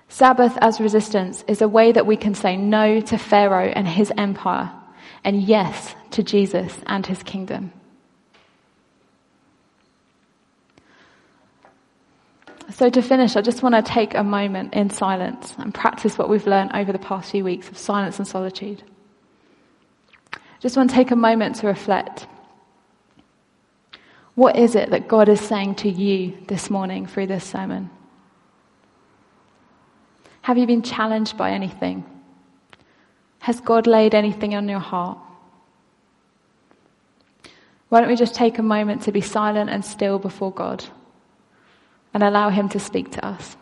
Sabbath 0.08 0.56
as 0.62 0.80
resistance 0.80 1.44
is 1.46 1.60
a 1.60 1.68
way 1.68 1.92
that 1.92 2.06
we 2.06 2.16
can 2.16 2.34
say 2.34 2.56
no 2.56 2.98
to 2.98 3.18
Pharaoh 3.18 3.70
and 3.76 3.86
his 3.86 4.10
empire 4.16 4.72
and 5.22 5.42
yes 5.42 5.94
to 6.12 6.22
Jesus 6.22 6.78
and 6.86 7.04
his 7.04 7.22
kingdom. 7.22 7.72
So, 12.70 12.88
to 12.88 13.02
finish, 13.02 13.36
I 13.36 13.42
just 13.42 13.62
want 13.62 13.74
to 13.74 13.82
take 13.82 14.14
a 14.14 14.24
moment 14.24 14.72
in 14.72 14.88
silence 14.88 15.54
and 15.58 15.74
practice 15.74 16.16
what 16.16 16.30
we've 16.30 16.46
learned 16.46 16.70
over 16.72 16.90
the 16.90 16.98
past 16.98 17.32
few 17.32 17.44
weeks 17.44 17.68
of 17.68 17.76
silence 17.76 18.18
and 18.18 18.26
solitude. 18.26 18.82
Just 20.60 20.74
want 20.74 20.88
to 20.88 20.96
take 20.96 21.10
a 21.10 21.16
moment 21.16 21.56
to 21.56 21.66
reflect. 21.66 22.26
What 24.36 24.56
is 24.56 24.74
it 24.74 24.90
that 24.90 25.08
God 25.08 25.30
is 25.30 25.40
saying 25.40 25.76
to 25.76 25.88
you 25.88 26.36
this 26.46 26.68
morning 26.68 27.06
through 27.06 27.26
this 27.26 27.42
sermon? 27.42 27.90
Have 30.42 30.58
you 30.58 30.66
been 30.66 30.82
challenged 30.82 31.38
by 31.38 31.50
anything? 31.50 32.04
Has 33.40 33.60
God 33.60 33.86
laid 33.86 34.14
anything 34.14 34.54
on 34.54 34.68
your 34.68 34.78
heart? 34.78 35.18
Why 37.88 38.00
don't 38.00 38.10
we 38.10 38.16
just 38.16 38.34
take 38.34 38.58
a 38.58 38.62
moment 38.62 39.02
to 39.02 39.12
be 39.12 39.22
silent 39.22 39.70
and 39.70 39.82
still 39.82 40.18
before 40.18 40.52
God 40.52 40.84
and 42.12 42.22
allow 42.22 42.50
Him 42.50 42.68
to 42.70 42.78
speak 42.78 43.10
to 43.12 43.24
us? 43.24 43.56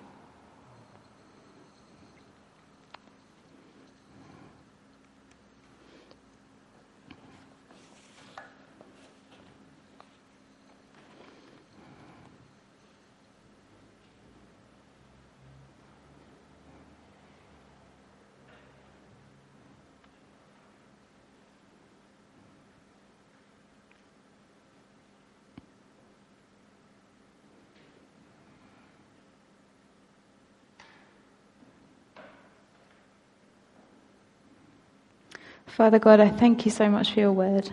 Father 35.77 35.99
God, 35.99 36.21
I 36.21 36.29
thank 36.29 36.65
you 36.65 36.71
so 36.71 36.89
much 36.89 37.15
for 37.15 37.19
your 37.19 37.33
word. 37.33 37.69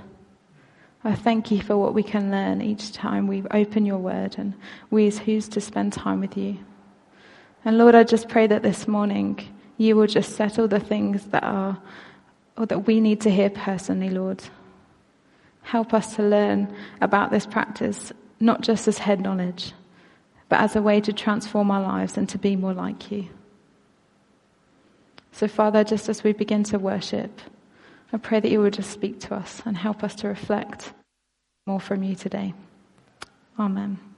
I 1.03 1.13
thank 1.13 1.51
you 1.51 1.61
for 1.61 1.77
what 1.77 1.93
we 1.93 2.01
can 2.01 2.31
learn 2.31 2.59
each 2.59 2.93
time 2.93 3.27
we 3.27 3.43
open 3.51 3.85
your 3.85 3.99
word 3.99 4.37
and 4.39 4.55
we 4.89 5.05
as 5.05 5.19
who's 5.19 5.47
to 5.49 5.61
spend 5.61 5.93
time 5.93 6.19
with 6.19 6.35
you. 6.35 6.57
And 7.63 7.77
Lord, 7.77 7.93
I 7.93 8.03
just 8.03 8.27
pray 8.27 8.47
that 8.47 8.63
this 8.63 8.87
morning 8.87 9.39
you 9.77 9.95
will 9.95 10.07
just 10.07 10.35
settle 10.35 10.67
the 10.67 10.79
things 10.79 11.25
that 11.27 11.43
are 11.43 11.79
or 12.57 12.65
that 12.65 12.87
we 12.87 12.99
need 13.01 13.21
to 13.21 13.29
hear 13.29 13.51
personally, 13.51 14.09
Lord. 14.09 14.41
Help 15.61 15.93
us 15.93 16.15
to 16.15 16.23
learn 16.23 16.75
about 17.01 17.29
this 17.29 17.45
practice, 17.45 18.11
not 18.39 18.61
just 18.61 18.87
as 18.87 18.97
head 18.97 19.21
knowledge, 19.21 19.73
but 20.49 20.59
as 20.59 20.75
a 20.75 20.81
way 20.81 21.01
to 21.01 21.13
transform 21.13 21.69
our 21.69 21.83
lives 21.83 22.17
and 22.17 22.27
to 22.29 22.39
be 22.39 22.55
more 22.55 22.73
like 22.73 23.11
you. 23.11 23.27
So, 25.33 25.47
Father, 25.47 25.83
just 25.83 26.09
as 26.09 26.23
we 26.23 26.33
begin 26.33 26.63
to 26.63 26.79
worship, 26.79 27.39
I 28.13 28.17
pray 28.17 28.39
that 28.39 28.51
you 28.51 28.61
would 28.61 28.73
just 28.73 28.89
speak 28.89 29.19
to 29.21 29.35
us 29.35 29.61
and 29.65 29.77
help 29.77 30.03
us 30.03 30.15
to 30.15 30.27
reflect 30.27 30.93
more 31.65 31.79
from 31.79 32.03
you 32.03 32.15
today. 32.15 32.53
Amen. 33.57 34.10